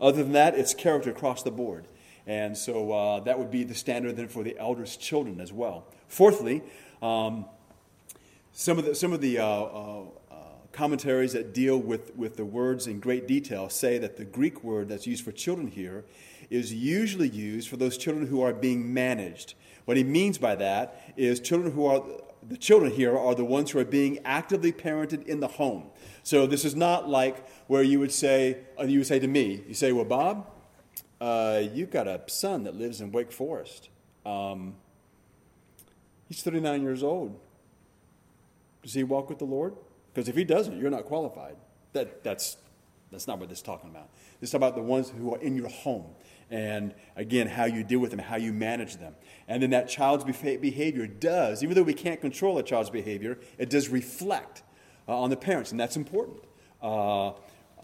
[0.00, 1.86] Other than that, it's character across the board.
[2.30, 5.86] And so uh, that would be the standard then for the elders' children as well.
[6.06, 6.62] Fourthly,
[7.02, 7.44] um,
[8.52, 10.34] some of the, some of the uh, uh, uh,
[10.70, 14.88] commentaries that deal with, with the words in great detail say that the Greek word
[14.88, 16.04] that's used for children here
[16.50, 19.54] is usually used for those children who are being managed.
[19.86, 22.04] What he means by that is children who are
[22.48, 25.90] the children here are the ones who are being actively parented in the home.
[26.22, 29.64] So this is not like where you would say, uh, you would say to me,
[29.66, 30.46] you say, well, Bob,
[31.20, 33.88] uh, you've got a son that lives in Wake Forest.
[34.24, 34.74] Um,
[36.28, 37.38] he's 39 years old.
[38.82, 39.74] Does he walk with the Lord?
[40.12, 41.56] Because if he doesn't, you're not qualified.
[41.92, 42.56] That, that's,
[43.10, 44.08] that's not what this is talking about.
[44.40, 46.06] This is about the ones who are in your home.
[46.50, 49.14] And again, how you deal with them, how you manage them.
[49.46, 53.70] And then that child's behavior does, even though we can't control a child's behavior, it
[53.70, 54.62] does reflect
[55.06, 55.70] uh, on the parents.
[55.70, 56.38] And that's important
[56.82, 57.32] uh,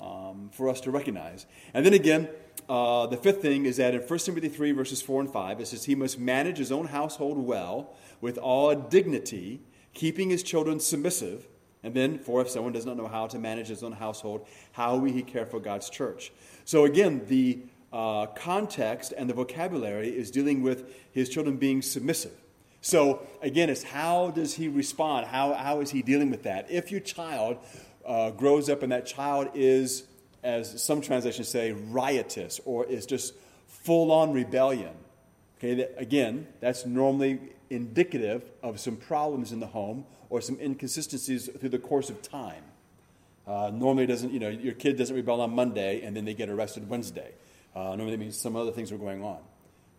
[0.01, 1.47] um, for us to recognize.
[1.75, 2.29] And then again,
[2.69, 5.67] uh, the fifth thing is that in 1 Timothy 3, verses 4 and 5, it
[5.69, 9.61] says, He must manage his own household well with all dignity
[9.95, 11.49] keeping his children submissive.
[11.83, 14.97] And then, for if someone does not know how to manage his own household, how
[14.97, 16.33] will he care for God's church?
[16.65, 17.61] So, again, the
[17.93, 22.33] uh, context and the vocabulary is dealing with his children being submissive.
[22.81, 25.27] So, again, it's how does he respond?
[25.27, 26.71] How, how is he dealing with that?
[26.71, 27.59] If your child
[28.05, 30.05] uh, grows up and that child is,
[30.47, 33.35] as some translations say, riotous or is just
[33.67, 34.95] full on rebellion,
[35.59, 41.49] okay, that, again, that's normally indicative of some problems in the home or some inconsistencies
[41.59, 42.63] through the course of time.
[43.45, 46.49] Uh, normally, doesn't you know your kid doesn't rebel on Monday and then they get
[46.49, 47.33] arrested Wednesday.
[47.75, 49.39] Uh, normally, that means some other things are going on.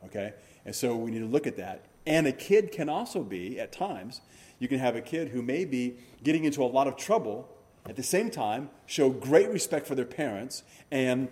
[0.05, 0.33] Okay,
[0.65, 1.85] and so we need to look at that.
[2.05, 4.21] And a kid can also be at times
[4.59, 7.49] you can have a kid who may be getting into a lot of trouble
[7.87, 11.29] at the same time show great respect for their parents and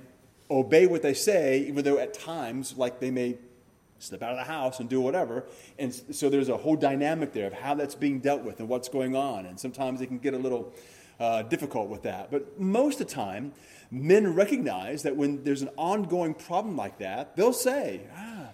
[0.49, 3.37] obey what they say, even though at times like they may
[3.99, 5.45] step out of the house and do whatever.
[5.79, 8.89] And so there's a whole dynamic there of how that's being dealt with and what's
[8.89, 9.45] going on.
[9.45, 10.73] And sometimes it can get a little
[11.19, 12.29] uh, difficult with that.
[12.29, 13.53] But most of the time,
[13.89, 18.49] men recognize that when there's an ongoing problem like that, they'll say, ah,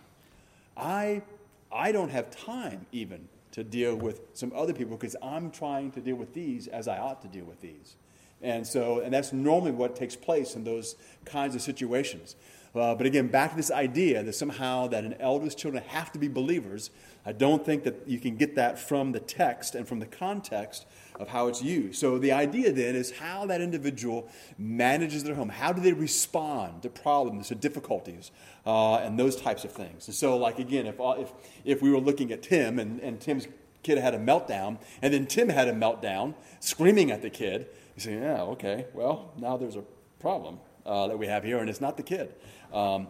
[0.77, 1.23] I,
[1.71, 6.01] I don't have time even to deal with some other people because I'm trying to
[6.01, 7.95] deal with these as I ought to deal with these.
[8.41, 12.35] And so, and that's normally what takes place in those kinds of situations.
[12.73, 16.19] Uh, but again, back to this idea that somehow that an elder's children have to
[16.19, 16.89] be believers.
[17.25, 20.85] I don't think that you can get that from the text and from the context
[21.21, 21.99] of how it's used.
[21.99, 25.49] So the idea then is how that individual manages their home.
[25.49, 28.31] How do they respond to problems, to difficulties,
[28.65, 30.07] uh, and those types of things.
[30.07, 31.31] And so, like again, if if
[31.63, 33.47] if we were looking at Tim and, and Tim's
[33.83, 38.01] kid had a meltdown, and then Tim had a meltdown, screaming at the kid, you
[38.01, 39.83] say, yeah, okay, well now there's a
[40.19, 42.33] problem uh, that we have here, and it's not the kid.
[42.73, 43.07] Um,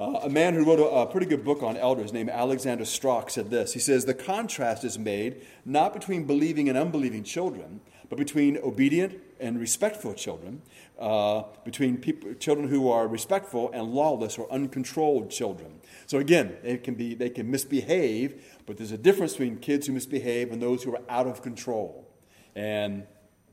[0.00, 3.28] uh, a man who wrote a, a, pretty good book on elders named Alexander Strauch
[3.28, 3.74] said this.
[3.74, 9.20] He says, The contrast is made not between believing and unbelieving children, but between obedient
[9.38, 10.62] and respectful children,
[10.98, 15.80] uh, between people, children who are respectful and lawless or uncontrolled children.
[16.06, 19.92] So again, they can, be, they can misbehave, but there's a difference between kids who
[19.92, 22.08] misbehave and those who are out of control.
[22.56, 23.06] And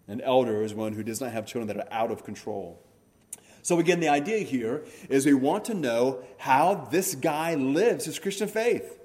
[0.07, 2.86] an elder is one who does not have children that are out of control.
[3.67, 8.17] So, again, the idea here is we want to know how this guy lives his
[8.17, 8.97] Christian faith,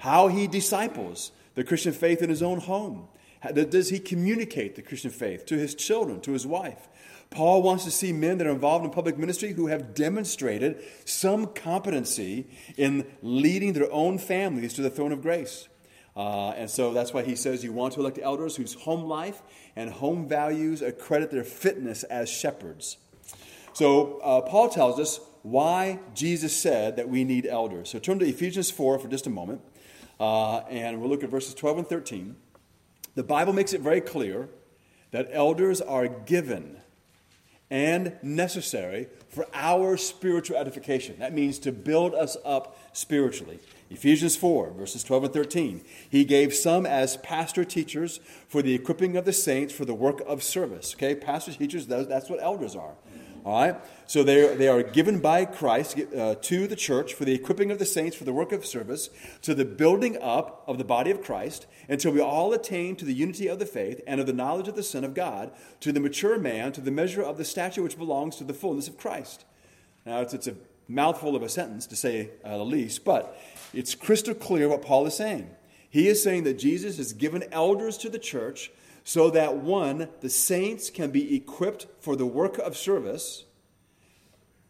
[0.00, 3.08] how he disciples the Christian faith in his own home.
[3.54, 6.90] Does he communicate the Christian faith to his children, to his wife?
[7.30, 11.46] Paul wants to see men that are involved in public ministry who have demonstrated some
[11.46, 15.68] competency in leading their own families to the throne of grace.
[16.14, 19.40] Uh, and so that's why he says you want to elect elders whose home life
[19.74, 22.98] and home values accredit their fitness as shepherds.
[23.72, 27.90] So uh, Paul tells us why Jesus said that we need elders.
[27.90, 29.60] So turn to Ephesians 4 for just a moment,
[30.20, 32.36] uh, and we'll look at verses 12 and 13.
[33.14, 34.48] The Bible makes it very clear
[35.10, 36.78] that elders are given
[37.70, 41.18] and necessary for our spiritual edification.
[41.18, 43.58] That means to build us up spiritually.
[43.90, 45.84] Ephesians 4, verses 12 and 13.
[46.08, 50.22] He gave some as pastor teachers for the equipping of the saints for the work
[50.26, 50.94] of service.
[50.94, 52.94] Okay, pastor teachers, that's what elders are.
[53.44, 53.76] All right?
[54.06, 57.78] So they, they are given by Christ uh, to the church for the equipping of
[57.78, 59.10] the saints for the work of service,
[59.42, 63.14] to the building up of the body of Christ, until we all attain to the
[63.14, 66.00] unity of the faith and of the knowledge of the Son of God, to the
[66.00, 69.44] mature man, to the measure of the stature which belongs to the fullness of Christ.
[70.06, 70.56] Now, it's, it's a
[70.88, 73.36] mouthful of a sentence, to say uh, the least, but
[73.72, 75.50] it's crystal clear what Paul is saying.
[75.88, 78.70] He is saying that Jesus has given elders to the church
[79.04, 83.44] so that one, the saints can be equipped for the work of service.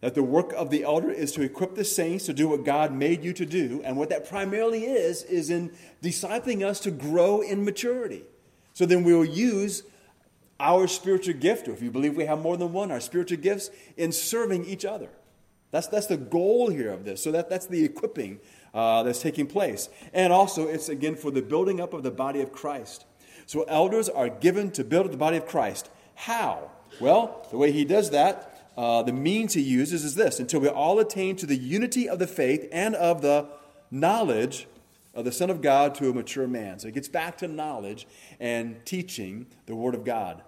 [0.00, 2.92] That the work of the elder is to equip the saints to do what God
[2.92, 3.82] made you to do.
[3.84, 5.72] And what that primarily is, is in
[6.02, 8.24] discipling us to grow in maturity.
[8.72, 9.84] So then we'll use
[10.58, 13.70] our spiritual gift, or if you believe we have more than one, our spiritual gifts,
[13.96, 15.08] in serving each other.
[15.72, 17.22] That's, that's the goal here of this.
[17.22, 18.40] So that, that's the equipping
[18.74, 19.88] uh, that's taking place.
[20.12, 23.04] And also, it's again for the building up of the body of Christ.
[23.46, 25.90] So elders are given to build the body of Christ.
[26.14, 26.70] How?
[27.00, 30.68] Well, the way he does that, uh, the means he uses is this until we
[30.68, 33.46] all attain to the unity of the faith and of the
[33.90, 34.66] knowledge
[35.14, 36.78] of the Son of God to a mature man.
[36.78, 38.06] So it gets back to knowledge
[38.40, 40.42] and teaching the Word of God.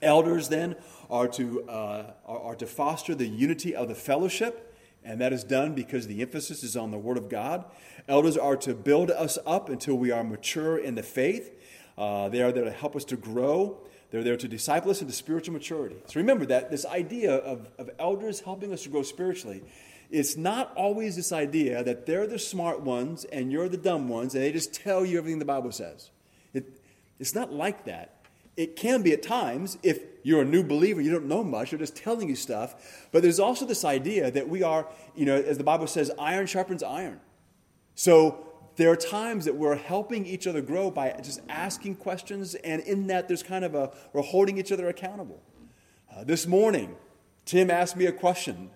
[0.00, 0.76] Elders then
[1.10, 5.42] are to, uh, are, are to foster the unity of the fellowship, and that is
[5.42, 7.64] done because the emphasis is on the Word of God.
[8.06, 11.50] Elders are to build us up until we are mature in the faith.
[11.98, 13.78] Uh, they are there to help us to grow.
[14.10, 15.96] They're there to disciple us into spiritual maturity.
[16.06, 19.62] So remember that this idea of, of elders helping us to grow spiritually
[20.10, 24.34] it's not always this idea that they're the smart ones and you're the dumb ones,
[24.34, 26.10] and they just tell you everything the Bible says.
[26.54, 26.80] It,
[27.18, 28.14] it's not like that.
[28.56, 31.78] It can be at times if you're a new believer, you don't know much, they're
[31.78, 33.06] just telling you stuff.
[33.12, 36.46] But there's also this idea that we are, you know, as the Bible says, iron
[36.46, 37.20] sharpens iron.
[37.94, 38.47] So
[38.78, 43.08] there are times that we're helping each other grow by just asking questions, and in
[43.08, 45.42] that, there's kind of a, we're holding each other accountable.
[46.14, 46.96] Uh, this morning,
[47.44, 48.70] Tim asked me a question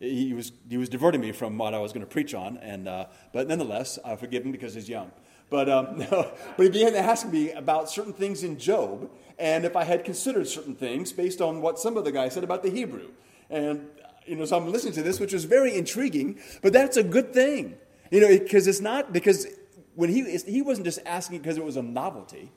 [0.00, 2.88] he was, he was diverting me from what I was going to preach on, and,
[2.88, 5.10] uh, but nonetheless, I forgive him because he's young.
[5.50, 9.76] But, um, but he began to ask me about certain things in Job, and if
[9.76, 12.70] I had considered certain things based on what some of the guys said about the
[12.70, 13.08] Hebrew.
[13.50, 13.88] And,
[14.26, 17.32] you know, so I'm listening to this, which was very intriguing, but that's a good
[17.32, 17.76] thing.
[18.10, 19.46] You know, because it's not, because
[19.94, 22.50] when he, he wasn't just asking because it was a novelty,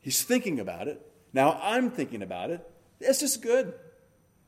[0.00, 1.00] he's thinking about it.
[1.32, 2.68] Now I'm thinking about it.
[3.00, 3.74] It's just good.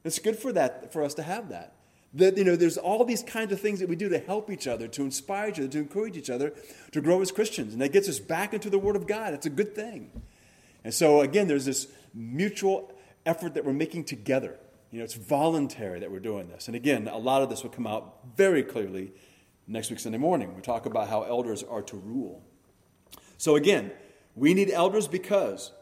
[0.05, 1.75] It's good for that for us to have that.
[2.15, 4.67] That you know, there's all these kinds of things that we do to help each
[4.67, 6.53] other, to inspire each other, to encourage each other
[6.93, 9.35] to grow as Christians, and that gets us back into the Word of God.
[9.35, 10.11] It's a good thing.
[10.85, 12.93] And so again, there's this mutual
[13.27, 14.57] effort that we're making together.
[14.93, 16.69] You know, it's voluntary that we're doing this.
[16.69, 19.13] And again, a lot of this will come out very clearly
[19.67, 20.55] next week Sunday morning.
[20.55, 22.43] We talk about how elders are to rule.
[23.39, 23.91] So again,
[24.35, 25.73] we need elders because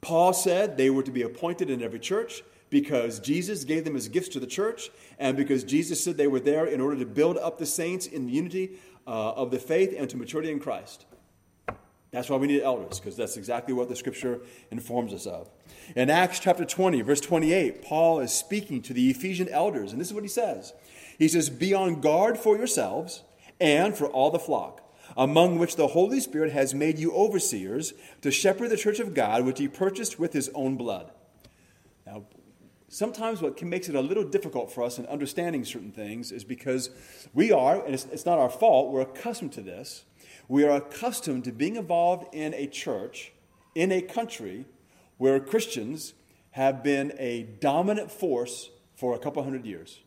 [0.00, 4.08] Paul said they were to be appointed in every church because Jesus gave them as
[4.08, 7.38] gifts to the church, and because Jesus said they were there in order to build
[7.38, 11.06] up the saints in the unity uh, of the faith and to maturity in Christ.
[12.10, 15.50] That's why we need elders, because that's exactly what the scripture informs us of.
[15.94, 20.08] In Acts chapter 20, verse 28, Paul is speaking to the Ephesian elders, and this
[20.08, 20.72] is what he says
[21.18, 23.22] He says, Be on guard for yourselves
[23.60, 24.82] and for all the flock,
[25.16, 29.44] among which the Holy Spirit has made you overseers to shepherd the church of God,
[29.44, 31.10] which he purchased with his own blood.
[32.06, 32.24] Now,
[32.88, 36.90] sometimes what makes it a little difficult for us in understanding certain things is because
[37.34, 40.04] we are, and it's, it's, not our fault, we're accustomed to this.
[40.48, 43.32] We are accustomed to being involved in a church,
[43.74, 44.64] in a country
[45.18, 46.14] where Christians
[46.52, 50.00] have been a dominant force for a couple hundred years.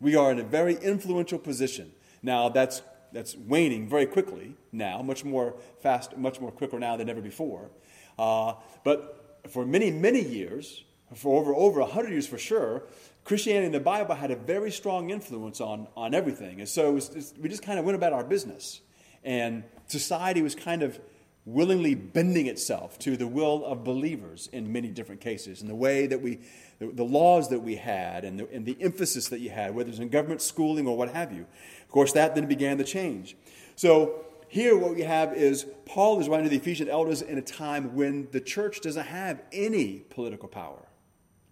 [0.00, 1.92] We are in a very influential position.
[2.22, 7.08] Now, that's, that's waning very quickly now, much more fast, much more quicker now than
[7.08, 7.70] ever before.
[8.18, 8.54] Uh,
[8.84, 12.82] but for many, many years, for over over 100 years for sure,
[13.24, 16.60] Christianity and the Bible had a very strong influence on, on everything.
[16.60, 18.80] And so it was, we just kind of went about our business.
[19.24, 20.98] And society was kind of
[21.44, 25.60] willingly bending itself to the will of believers in many different cases.
[25.60, 26.40] And the way that we,
[26.80, 29.88] the, the laws that we had, and the, and the emphasis that you had, whether
[29.88, 31.46] it's in government schooling or what have you.
[31.86, 33.36] Of course, that then began to change.
[33.76, 37.42] So here, what we have is Paul is writing to the Ephesian elders in a
[37.42, 40.86] time when the church doesn't have any political power.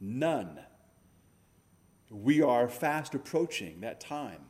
[0.01, 0.61] None.
[2.11, 4.41] We are fast approaching that time.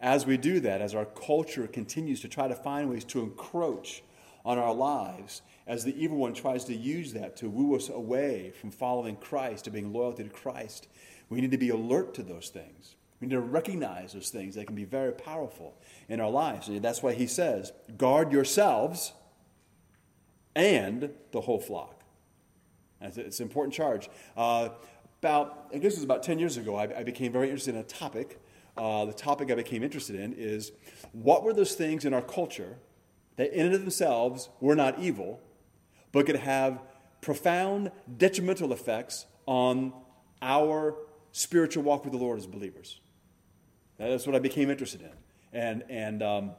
[0.00, 4.02] As we do that, as our culture continues to try to find ways to encroach
[4.44, 8.52] on our lives, as the evil one tries to use that to woo us away
[8.60, 10.88] from following Christ, to being loyal to Christ,
[11.28, 12.94] we need to be alert to those things.
[13.20, 15.74] We need to recognize those things that can be very powerful
[16.08, 16.68] in our lives.
[16.68, 19.12] And That's why he says, guard yourselves
[20.54, 22.02] and the whole flock.
[23.00, 24.08] It's an important charge.
[24.36, 24.70] Uh,
[25.20, 27.80] about, I guess it was about 10 years ago, I, I became very interested in
[27.80, 28.40] a topic.
[28.76, 30.72] Uh, the topic I became interested in is
[31.12, 32.76] what were those things in our culture
[33.36, 35.40] that, in and of themselves, were not evil,
[36.12, 36.80] but could have
[37.20, 39.92] profound detrimental effects on
[40.40, 40.96] our
[41.32, 43.00] spiritual walk with the Lord as believers?
[43.98, 45.10] That's what I became interested in.
[45.52, 46.50] And, and um,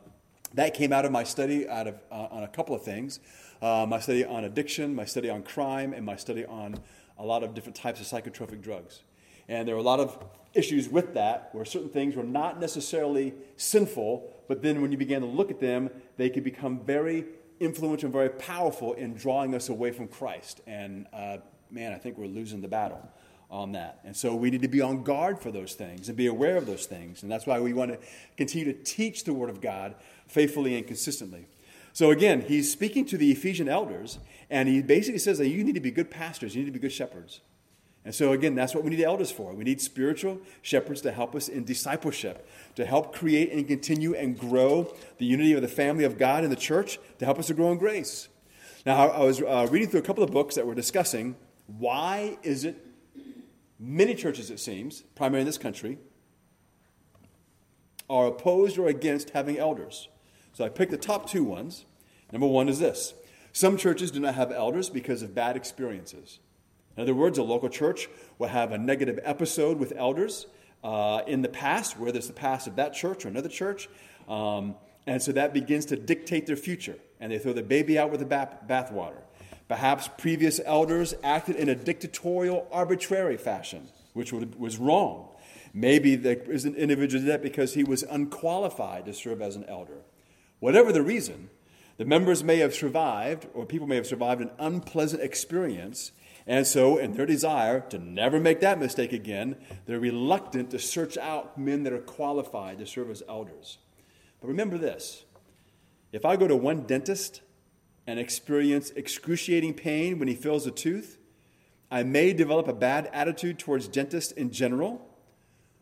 [0.53, 3.19] that came out of my study out of, uh, on a couple of things
[3.61, 6.75] uh, my study on addiction, my study on crime, and my study on
[7.17, 9.03] a lot of different types of psychotropic drugs.
[9.47, 10.17] And there were a lot of
[10.53, 15.21] issues with that where certain things were not necessarily sinful, but then when you began
[15.21, 17.25] to look at them, they could become very
[17.59, 20.61] influential and very powerful in drawing us away from Christ.
[20.65, 21.37] And uh,
[21.69, 23.01] man, I think we're losing the battle
[23.49, 23.99] on that.
[24.03, 26.65] And so we need to be on guard for those things and be aware of
[26.65, 27.23] those things.
[27.23, 27.99] And that's why we want to
[28.37, 29.95] continue to teach the Word of God
[30.27, 31.47] faithfully and consistently.
[31.93, 34.19] So again, he's speaking to the Ephesian elders,
[34.49, 36.79] and he basically says that you need to be good pastors, you need to be
[36.79, 37.41] good shepherds.
[38.05, 39.53] And so, again, that's what we need elders for.
[39.53, 44.39] We need spiritual shepherds to help us in discipleship, to help create and continue and
[44.39, 47.53] grow the unity of the family of God in the church, to help us to
[47.53, 48.29] grow in grace.
[48.85, 51.35] Now, I was uh, reading through a couple of books that were discussing
[51.77, 52.83] why is it
[53.79, 55.97] many churches, it seems, primarily in this country,
[58.09, 60.09] are opposed or against having elders.
[60.53, 61.85] So I picked the top two ones.
[62.31, 63.13] Number one is this
[63.53, 66.39] some churches do not have elders because of bad experiences.
[66.97, 70.47] In other words, a local church will have a negative episode with elders
[70.83, 73.87] uh, in the past, whether it's the past of that church or another church.
[74.27, 74.75] Um,
[75.07, 76.97] and so that begins to dictate their future.
[77.19, 79.21] And they throw the baby out with the bath- bathwater.
[79.69, 85.29] Perhaps previous elders acted in a dictatorial, arbitrary fashion, which was wrong.
[85.73, 89.63] Maybe there is an individual did that because he was unqualified to serve as an
[89.65, 90.01] elder.
[90.59, 91.49] Whatever the reason,
[91.97, 96.11] the members may have survived, or people may have survived an unpleasant experience
[96.49, 99.55] and so, in their desire to never make that mistake again,
[99.85, 103.77] they're reluctant to search out men that are qualified to serve as elders.
[104.41, 105.25] But remember this
[106.11, 107.41] if I go to one dentist
[108.09, 111.19] and experience excruciating pain when he fills a tooth,
[111.91, 115.07] I may develop a bad attitude towards dentists in general,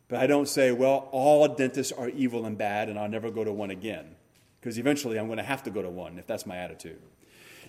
[0.08, 3.44] but I don't say, well, all dentists are evil and bad and I'll never go
[3.44, 4.14] to one again.
[4.60, 7.00] Because eventually I'm going to have to go to one if that's my attitude.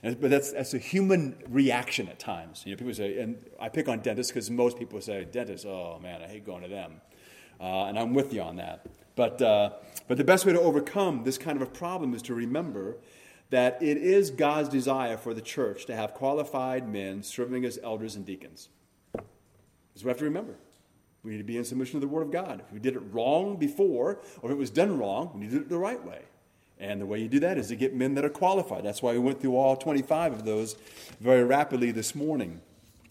[0.03, 2.64] And, but that's, that's a human reaction at times.
[2.66, 5.99] You know, people say, and I pick on dentists because most people say, dentists, oh
[6.03, 6.99] man, I hate going to them.
[7.62, 8.86] Uh, and I'm with you on that.
[9.16, 9.70] But, uh,
[10.10, 12.97] but the best way to overcome this kind of a problem is to remember
[13.49, 18.15] that it is God's desire for the church to have qualified men serving as elders
[18.15, 18.69] and deacons.
[19.13, 19.25] That's
[19.95, 20.55] what we have to remember.
[21.23, 22.61] We need to be in submission to the Word of God.
[22.65, 25.55] If we did it wrong before, or if it was done wrong, we need to
[25.57, 26.21] do it the right way.
[26.79, 28.85] And the way you do that is to get men that are qualified.
[28.85, 30.77] That's why we went through all 25 of those
[31.19, 32.61] very rapidly this morning.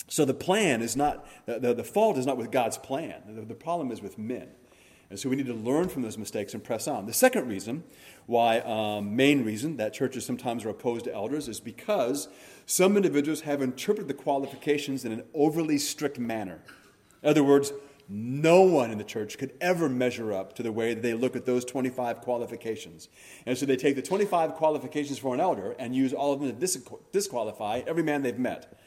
[0.08, 3.20] So the plan is not, the, the fault is not with God's plan.
[3.26, 4.48] The, the problem is with men.
[5.10, 7.06] And so we need to learn from those mistakes and press on.
[7.06, 7.84] The second reason,
[8.26, 12.28] why, um, main reason that churches sometimes are opposed to elders is because
[12.66, 16.60] some individuals have interpreted the qualifications in an overly strict manner.
[17.22, 17.72] In other words,
[18.10, 21.36] no one in the church could ever measure up to the way that they look
[21.36, 23.08] at those 25 qualifications.
[23.44, 26.58] And so they take the 25 qualifications for an elder and use all of them
[26.58, 28.78] to disqualify every man they've met.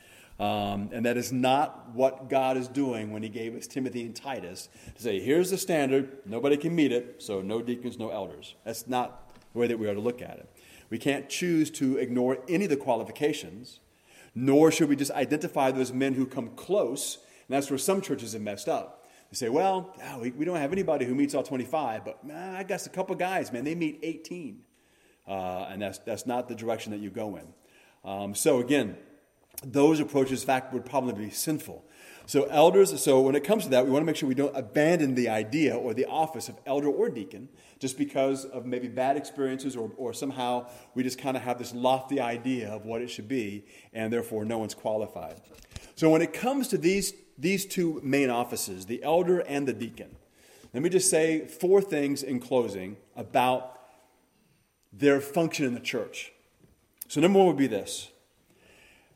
[0.42, 4.16] Um, and that is not what God is doing when He gave us Timothy and
[4.16, 8.56] Titus to say, here's the standard, nobody can meet it, so no deacons, no elders.
[8.66, 10.50] That's not the way that we are to look at it.
[10.90, 13.82] We can't choose to ignore any of the qualifications,
[14.34, 17.20] nor should we just identify those men who come close.
[17.48, 20.58] And that's where some churches have messed up They say, well, oh, we, we, don't
[20.58, 23.76] have anybody who meets all 25, but man, I guess a couple guys, man, they
[23.76, 24.60] meet 18.
[25.28, 27.54] Uh, and that's, that's not the direction that you go in.
[28.04, 28.98] Um, so again,
[29.64, 31.86] those approaches, in fact, would probably be sinful.
[32.26, 34.56] So elders, so when it comes to that, we want to make sure we don't
[34.56, 37.50] abandon the idea or the office of elder or deacon
[37.80, 41.74] just because of maybe bad experiences or, or somehow we just kind of have this
[41.74, 45.42] lofty idea of what it should be and therefore no one's qualified.
[45.96, 50.16] So when it comes to these these two main offices, the elder and the deacon.
[50.74, 53.80] Let me just say four things in closing about
[54.94, 56.32] their function in the church.
[57.08, 58.12] So, number one would be this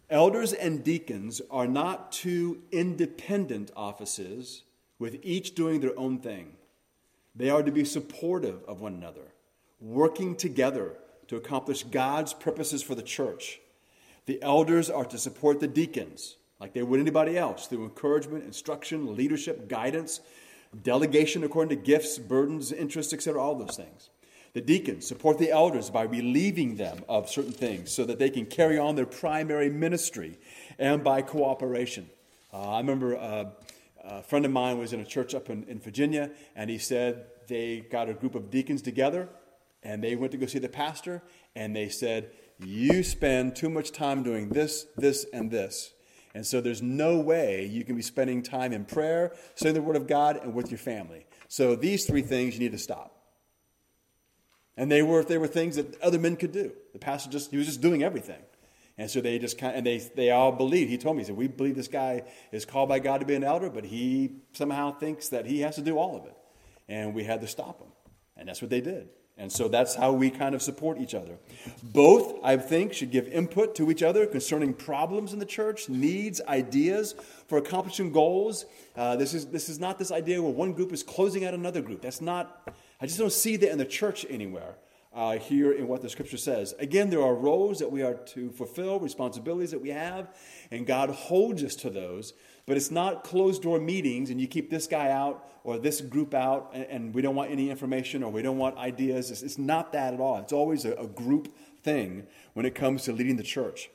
[0.10, 4.64] Elders and deacons are not two independent offices
[5.00, 6.54] with each doing their own thing.
[7.36, 9.34] They are to be supportive of one another,
[9.82, 10.94] working together
[11.28, 13.60] to accomplish God's purposes for the church.
[14.28, 19.16] The elders are to support the deacons like they would anybody else, through encouragement, instruction,
[19.16, 20.22] leadership, guidance,
[20.84, 24.10] delegation according to gifts, burdens, interests, etc., all those things.
[24.56, 28.46] The deacons support the elders by relieving them of certain things so that they can
[28.46, 30.40] carry on their primary ministry
[30.80, 32.10] and by cooperation.
[32.54, 33.50] Uh, I remember uh,
[34.02, 37.26] a friend of mine was in a church up in, in Virginia, and he said
[37.50, 39.28] they got a group of deacons together
[39.84, 41.22] and they went to go see the pastor,
[41.54, 45.92] and they said, You spend too much time doing this, this, and this.
[46.34, 49.98] And so there's no way you can be spending time in prayer, studying the Word
[49.98, 51.26] of God, and with your family.
[51.50, 53.15] So these three things you need to stop.
[54.78, 56.72] And they were, they were things that other men could do.
[56.94, 58.42] The pastor just, he was just doing everything.
[58.98, 60.88] And so they just kind and they, they all believe.
[60.88, 63.36] He told me, he said, we believe this guy is called by God to be
[63.36, 66.36] an elder, but he somehow thinks that he has to do all of it.
[66.88, 67.90] And we had to stop him.
[68.38, 69.10] And that's what they did.
[69.38, 71.38] And so that's how we kind of support each other.
[71.84, 76.40] Both, I think, should give input to each other concerning problems in the church, needs,
[76.48, 77.16] ideas
[77.48, 78.66] for accomplishing goals.
[78.96, 81.82] Uh, this, is, this is not this idea where one group is closing out another
[81.82, 82.02] group.
[82.02, 84.76] That's not, I just don't see that in the church anywhere.
[85.14, 86.76] Uh, here in what the scripture says.
[86.78, 90.28] Again, there are roles that we are to fulfill, responsibilities that we have,
[90.72, 92.34] and God holds us to those.
[92.66, 96.34] But it's not closed door meetings and you keep this guy out or this group
[96.34, 99.32] out and, and we don't want any information or we don't want ideas.
[99.32, 100.38] It's, it's not that at all.
[100.40, 103.90] It's always a, a group thing when it comes to leading the church.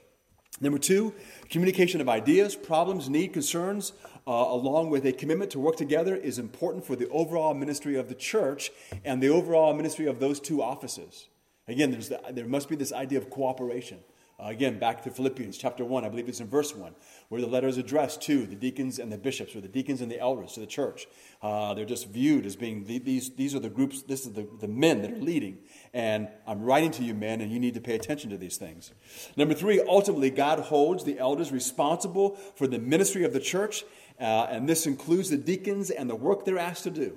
[0.60, 1.14] Number two,
[1.48, 3.92] communication of ideas, problems, need, concerns,
[4.26, 8.08] uh, along with a commitment to work together, is important for the overall ministry of
[8.08, 8.70] the church
[9.04, 11.28] and the overall ministry of those two offices.
[11.68, 13.98] Again, the, there must be this idea of cooperation.
[14.40, 16.94] Uh, again, back to Philippians chapter 1, I believe it's in verse 1,
[17.28, 20.10] where the letter is addressed to the deacons and the bishops, or the deacons and
[20.10, 21.06] the elders to the church.
[21.42, 24.48] Uh, they're just viewed as being the, these, these are the groups, this is the,
[24.60, 25.58] the men that are leading.
[25.92, 28.92] And I'm writing to you, men, and you need to pay attention to these things.
[29.36, 33.84] Number three, ultimately, God holds the elders responsible for the ministry of the church,
[34.20, 37.16] uh, and this includes the deacons and the work they're asked to do.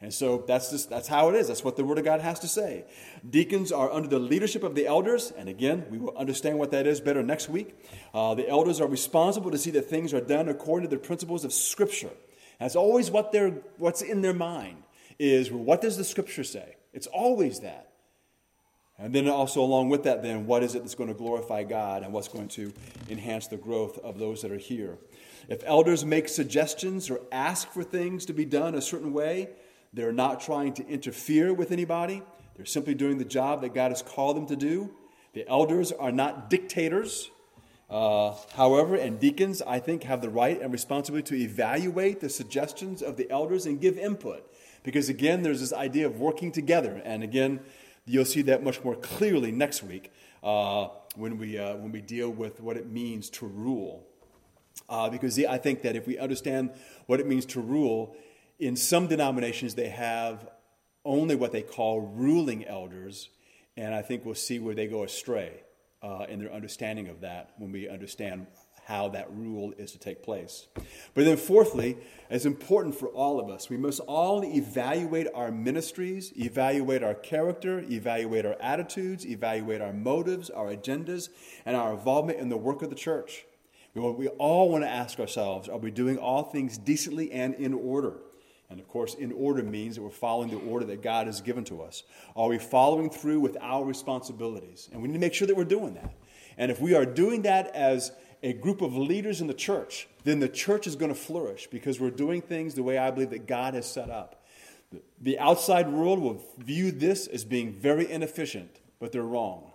[0.00, 1.48] And so that's just that's how it is.
[1.48, 2.84] That's what the Word of God has to say.
[3.28, 6.86] Deacons are under the leadership of the elders, and again, we will understand what that
[6.86, 7.74] is better next week.
[8.14, 11.44] Uh, the elders are responsible to see that things are done according to the principles
[11.44, 12.10] of Scripture.
[12.60, 14.82] That's always what they're, what's in their mind
[15.18, 16.76] is what does the Scripture say?
[16.92, 17.92] It's always that.
[18.98, 22.02] And then also along with that, then what is it that's going to glorify God
[22.02, 22.72] and what's going to
[23.08, 24.98] enhance the growth of those that are here?
[25.48, 29.48] If elders make suggestions or ask for things to be done a certain way,
[29.94, 32.22] they're not trying to interfere with anybody.
[32.56, 34.90] They're simply doing the job that God has called them to do.
[35.32, 37.30] The elders are not dictators.
[37.88, 43.00] Uh, however, and deacons, I think, have the right and responsibility to evaluate the suggestions
[43.02, 44.44] of the elders and give input.
[44.82, 47.00] Because again, there's this idea of working together.
[47.04, 47.60] And again,
[48.04, 52.28] you'll see that much more clearly next week uh, when, we, uh, when we deal
[52.28, 54.07] with what it means to rule.
[54.88, 56.70] Uh, because I think that if we understand
[57.06, 58.16] what it means to rule,
[58.58, 60.48] in some denominations, they have
[61.04, 63.28] only what they call ruling elders,
[63.76, 65.62] and I think we'll see where they go astray
[66.02, 68.46] uh, in their understanding of that when we understand
[68.88, 70.66] how that rule is to take place.
[71.12, 71.98] But then, fourthly,
[72.30, 73.68] it's important for all of us.
[73.68, 80.48] We must all evaluate our ministries, evaluate our character, evaluate our attitudes, evaluate our motives,
[80.48, 81.28] our agendas,
[81.66, 83.44] and our involvement in the work of the church.
[83.98, 87.74] We, we all want to ask ourselves are we doing all things decently and in
[87.74, 88.14] order?
[88.70, 91.64] And of course, in order means that we're following the order that God has given
[91.64, 92.02] to us.
[92.36, 94.90] Are we following through with our responsibilities?
[94.92, 96.12] And we need to make sure that we're doing that.
[96.58, 100.38] And if we are doing that as a group of leaders in the church, then
[100.38, 103.46] the church is going to flourish because we're doing things the way I believe that
[103.46, 104.44] God has set up.
[105.20, 109.67] The outside world will view this as being very inefficient, but they're wrong.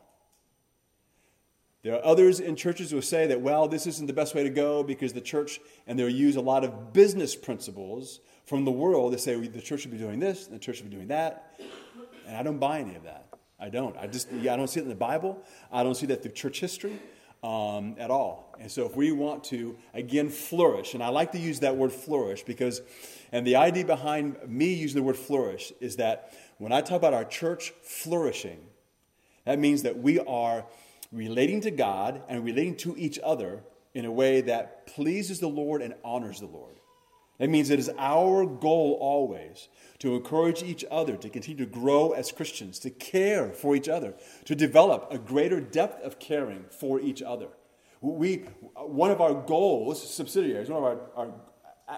[1.84, 4.50] There are others in churches who say that, well, this isn't the best way to
[4.50, 9.14] go because the church, and they'll use a lot of business principles from the world,
[9.14, 11.60] they say the church should be doing this, the church should be doing that.
[12.26, 13.28] And I don't buy any of that.
[13.60, 13.98] I don't.
[13.98, 15.42] I just, yeah, I don't see it in the Bible.
[15.72, 17.00] I don't see that through church history
[17.44, 18.56] um, at all.
[18.60, 21.92] And so if we want to, again, flourish, and I like to use that word
[21.92, 22.82] flourish because,
[23.32, 27.14] and the idea behind me using the word flourish is that when I talk about
[27.14, 28.60] our church flourishing,
[29.46, 30.66] that means that we are
[31.14, 35.82] relating to God and relating to each other in a way that pleases the Lord
[35.82, 36.80] and honors the Lord.
[37.40, 39.68] That means it is our goal always
[40.00, 44.14] to encourage each other to continue to grow as Christians, to care for each other,
[44.46, 47.50] to develop a greater depth of caring for each other.
[48.02, 48.46] We,
[48.76, 51.34] one of our goals, subsidiaries, one of our, our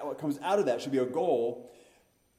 [0.04, 1.72] what comes out of that should be a goal,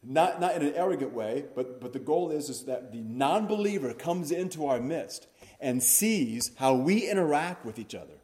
[0.03, 3.47] not, not in an arrogant way, but, but the goal is, is that the non
[3.47, 5.27] believer comes into our midst
[5.61, 8.14] and sees how we interact with each other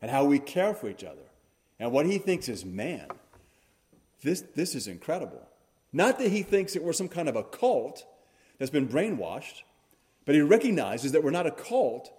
[0.00, 1.22] and how we care for each other.
[1.78, 3.08] And what he thinks is, man,
[4.22, 5.46] this, this is incredible.
[5.92, 8.04] Not that he thinks that we're some kind of a cult
[8.58, 9.62] that's been brainwashed,
[10.24, 12.10] but he recognizes that we're not a cult,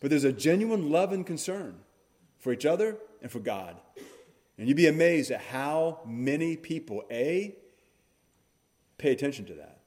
[0.00, 1.76] but there's a genuine love and concern
[2.38, 3.76] for each other and for God.
[4.58, 7.54] And you'd be amazed at how many people, A,
[8.98, 9.80] pay attention to that.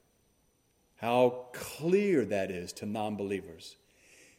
[0.97, 3.75] How clear that is to non believers.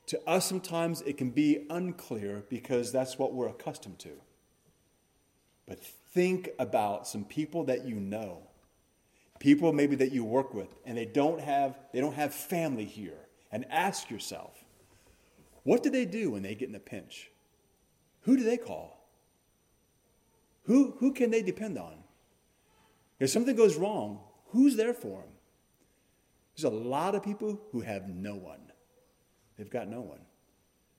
[0.07, 4.11] To us, sometimes it can be unclear because that's what we're accustomed to.
[5.67, 8.43] But think about some people that you know.
[9.41, 13.19] People maybe that you work with and they don't have they don't have family here.
[13.53, 14.65] And ask yourself
[15.65, 17.31] what do they do when they get in a pinch?
[18.23, 19.09] Who do they call?
[20.65, 21.95] Who who can they depend on?
[23.19, 25.33] If something goes wrong who's there for them
[26.57, 28.73] There's a lot of people who have no one.
[29.57, 30.21] They've got no one.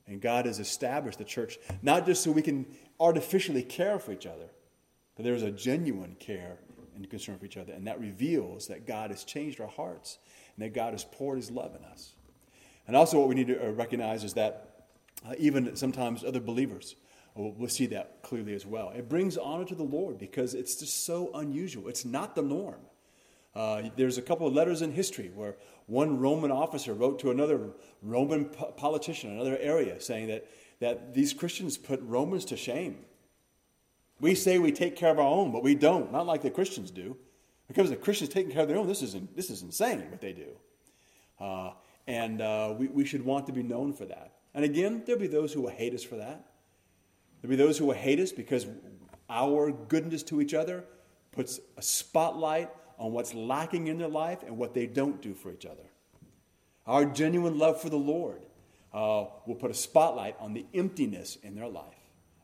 [0.07, 2.65] And God has established the church not just so we can
[2.99, 4.49] artificially care for each other,
[5.15, 6.57] but there's a genuine care
[6.95, 7.73] and concern for each other.
[7.73, 10.19] And that reveals that God has changed our hearts
[10.55, 12.13] and that God has poured his love in us.
[12.87, 14.87] And also, what we need to uh, recognize is that
[15.27, 16.95] uh, even sometimes other believers
[17.33, 18.91] will, will see that clearly as well.
[18.95, 21.87] It brings honor to the Lord because it's just so unusual.
[21.87, 22.79] It's not the norm.
[23.55, 25.55] Uh, there's a couple of letters in history where
[25.87, 27.69] one Roman officer wrote to another
[28.01, 30.47] Roman po- politician, in another area, saying that,
[30.79, 33.05] that these Christians put Romans to shame.
[34.19, 36.91] We say we take care of our own, but we don't, not like the Christians
[36.91, 37.17] do.
[37.67, 40.33] Because the Christians taking care of their own, this is, this is insane what they
[40.33, 40.49] do.
[41.39, 41.71] Uh,
[42.07, 44.33] and uh, we, we should want to be known for that.
[44.53, 46.45] And again, there'll be those who will hate us for that.
[47.41, 48.67] There'll be those who will hate us because
[49.29, 50.85] our goodness to each other
[51.31, 55.51] puts a spotlight on what's lacking in their life and what they don't do for
[55.51, 55.83] each other.
[56.85, 58.45] Our genuine love for the Lord
[58.93, 61.83] uh, will put a spotlight on the emptiness in their life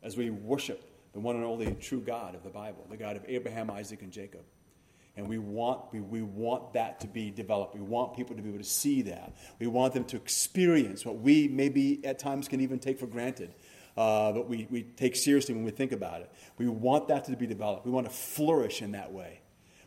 [0.03, 0.83] as we worship
[1.13, 4.11] the one and only true God of the Bible, the God of Abraham, Isaac, and
[4.11, 4.41] Jacob.
[5.17, 7.75] And we want, we, we want that to be developed.
[7.75, 9.35] We want people to be able to see that.
[9.59, 13.53] We want them to experience what we maybe at times can even take for granted,
[13.97, 16.31] uh, but we, we take seriously when we think about it.
[16.57, 17.85] We want that to be developed.
[17.85, 19.40] We want to flourish in that way.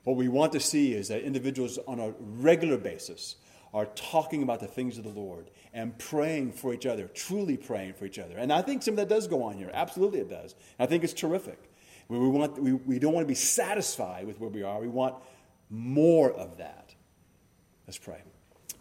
[0.04, 3.36] What we want to see is that individuals on a regular basis
[3.72, 7.94] are talking about the things of the Lord and praying for each other, truly praying
[7.94, 8.36] for each other.
[8.36, 9.70] And I think some of that does go on here.
[9.74, 10.54] Absolutely, it does.
[10.78, 11.58] I think it's terrific.
[12.08, 14.88] We, we, want, we, we don't want to be satisfied with where we are, we
[14.88, 15.16] want
[15.70, 16.94] more of that.
[17.86, 18.22] Let's pray.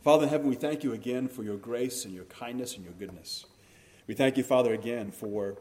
[0.03, 2.93] Father in heaven, we thank you again for your grace and your kindness and your
[2.93, 3.45] goodness.
[4.05, 5.57] We thank you, Father, again for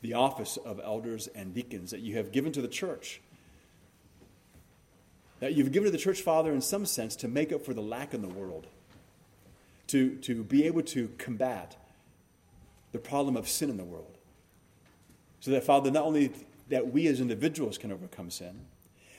[0.00, 3.20] the office of elders and deacons that you have given to the church
[5.42, 7.82] that you've given to the church father in some sense to make up for the
[7.82, 8.68] lack in the world,
[9.88, 11.76] to, to be able to combat
[12.92, 14.18] the problem of sin in the world.
[15.40, 16.30] So that, Father, not only
[16.68, 18.66] that we as individuals can overcome sin,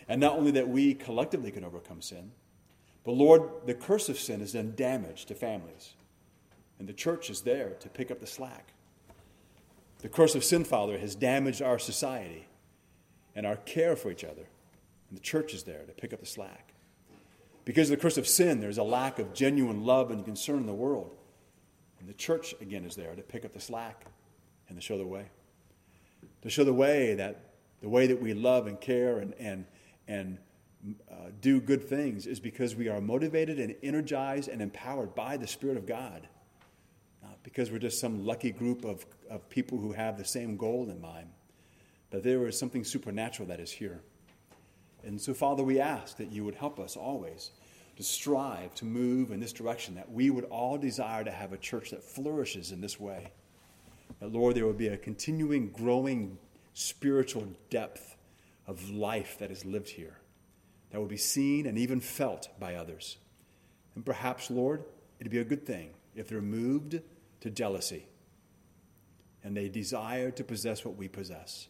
[0.08, 2.32] and not only that we collectively can overcome sin,
[3.04, 5.92] but Lord, the curse of sin has done damage to families.
[6.80, 8.70] And the church is there to pick up the slack.
[10.00, 12.48] The curse of sin, Father, has damaged our society
[13.36, 14.48] and our care for each other.
[15.14, 16.74] And the church is there to pick up the slack.
[17.66, 20.66] Because of the curse of sin, there's a lack of genuine love and concern in
[20.66, 21.16] the world.
[22.00, 24.08] And the church, again, is there to pick up the slack
[24.68, 25.28] and to show the way.
[26.42, 27.52] To show the way that
[27.82, 29.66] the way that we love and care and, and,
[30.08, 30.40] and
[31.12, 35.46] uh, do good things is because we are motivated and energized and empowered by the
[35.46, 36.28] Spirit of God.
[37.22, 40.90] Not because we're just some lucky group of, of people who have the same goal
[40.90, 41.28] in mind,
[42.10, 44.02] but there is something supernatural that is here.
[45.06, 47.52] And so, Father, we ask that you would help us always
[47.98, 51.58] to strive to move in this direction, that we would all desire to have a
[51.58, 53.32] church that flourishes in this way.
[54.20, 56.38] That, Lord, there would be a continuing, growing
[56.74, 58.18] spiritual depth
[58.66, 60.18] of life that is lived here,
[60.92, 63.18] that will be seen and even felt by others.
[63.96, 64.84] And perhaps, Lord,
[65.20, 67.00] it'd be a good thing if they're moved
[67.42, 68.08] to jealousy
[69.44, 71.68] and they desire to possess what we possess.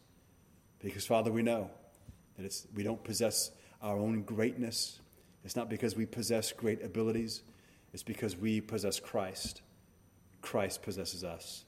[0.80, 1.72] Because, Father, we know
[2.38, 5.00] that it's, we don't possess our own greatness.
[5.44, 7.44] It's not because we possess great abilities,
[7.94, 9.62] it's because we possess Christ.
[10.42, 11.64] Christ possesses us.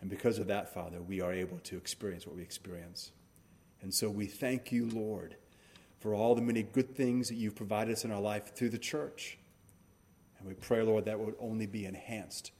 [0.00, 3.12] And because of that, Father, we are able to experience what we experience.
[3.82, 5.36] And so we thank you, Lord,
[6.00, 8.78] for all the many good things that you've provided us in our life through the
[8.78, 9.38] church.
[10.38, 12.52] And we pray, Lord, that would only be enhanced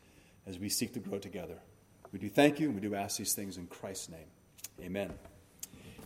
[0.46, 1.58] as we seek to grow together.
[2.12, 4.28] We do thank you, and we do ask these things in Christ's name.
[4.80, 5.12] Amen.